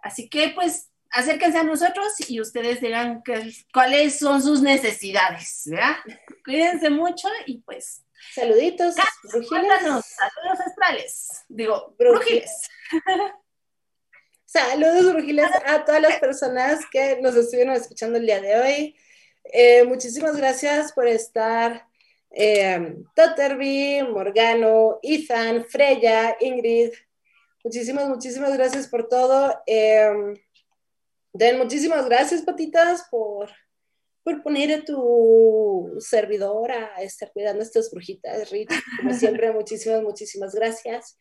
[0.03, 3.23] Así que pues acérquense a nosotros y ustedes digan
[3.73, 5.95] cuáles son sus necesidades, ¿verdad?
[6.45, 8.95] Cuídense mucho y pues Saluditos,
[9.31, 9.81] brujiles.
[9.81, 11.29] saludos astrales.
[11.47, 12.51] Digo, brujiles.
[14.45, 18.95] Saludos, brujiles, a todas las personas que nos estuvieron escuchando el día de hoy.
[19.45, 21.87] Eh, muchísimas gracias por estar.
[22.29, 26.91] Eh, Totterby, Morgano, Ethan, Freya, Ingrid.
[27.63, 29.59] Muchísimas, muchísimas gracias por todo.
[29.65, 30.35] Eh,
[31.33, 33.49] Den, muchísimas gracias, patitas, por
[34.23, 38.69] por poner a tu servidora a estar cuidando estas brujitas, Rich.
[38.97, 41.17] Como siempre, muchísimas, muchísimas gracias.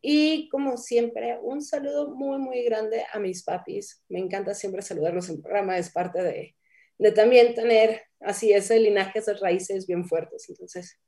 [0.00, 4.02] Y como siempre, un saludo muy, muy grande a mis papis.
[4.08, 6.54] Me encanta siempre saludarlos en el programa, es parte de,
[6.98, 10.48] de también tener así ese linaje, esas raíces bien fuertes.
[10.48, 11.00] Entonces,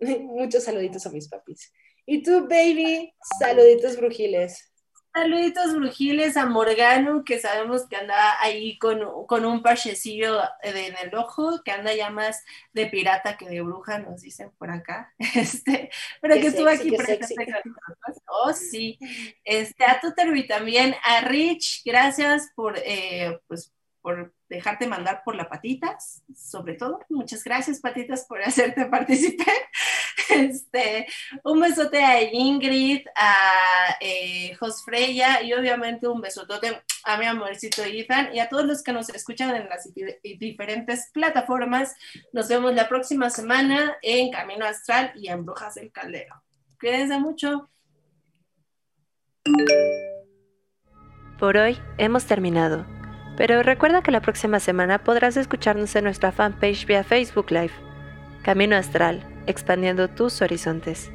[0.20, 1.72] muchos saluditos a mis papis.
[2.06, 4.72] Y tú, baby, saluditos brujiles.
[5.16, 11.62] Saluditos brujiles a Morgano, que sabemos que anda ahí con, un parchecillo en el ojo,
[11.64, 12.44] que anda ya más
[12.74, 15.14] de pirata que de bruja, nos dicen por acá.
[15.34, 15.88] Este,
[16.20, 17.34] pero que estuvo aquí presente
[18.26, 18.98] Oh, sí.
[19.42, 25.48] Este, a Tuterby también, a Rich, gracias por, eh, pues, por dejarte mandar por la
[25.48, 27.00] patitas, sobre todo.
[27.08, 29.54] Muchas gracias, patitas, por hacerte participar.
[30.30, 31.06] Este,
[31.44, 37.82] un besote a Ingrid, a eh, Jos Freya y obviamente un besotote a mi amorcito
[37.84, 39.88] Ethan y a todos los que nos escuchan en las
[40.22, 41.94] diferentes plataformas.
[42.32, 46.42] Nos vemos la próxima semana en Camino Astral y en Brujas del Caldero.
[46.80, 47.70] Cuídense mucho.
[51.38, 52.86] Por hoy hemos terminado.
[53.36, 57.72] Pero recuerda que la próxima semana podrás escucharnos en nuestra fanpage vía Facebook Live.
[58.42, 61.10] Camino Astral, expandiendo tus horizontes.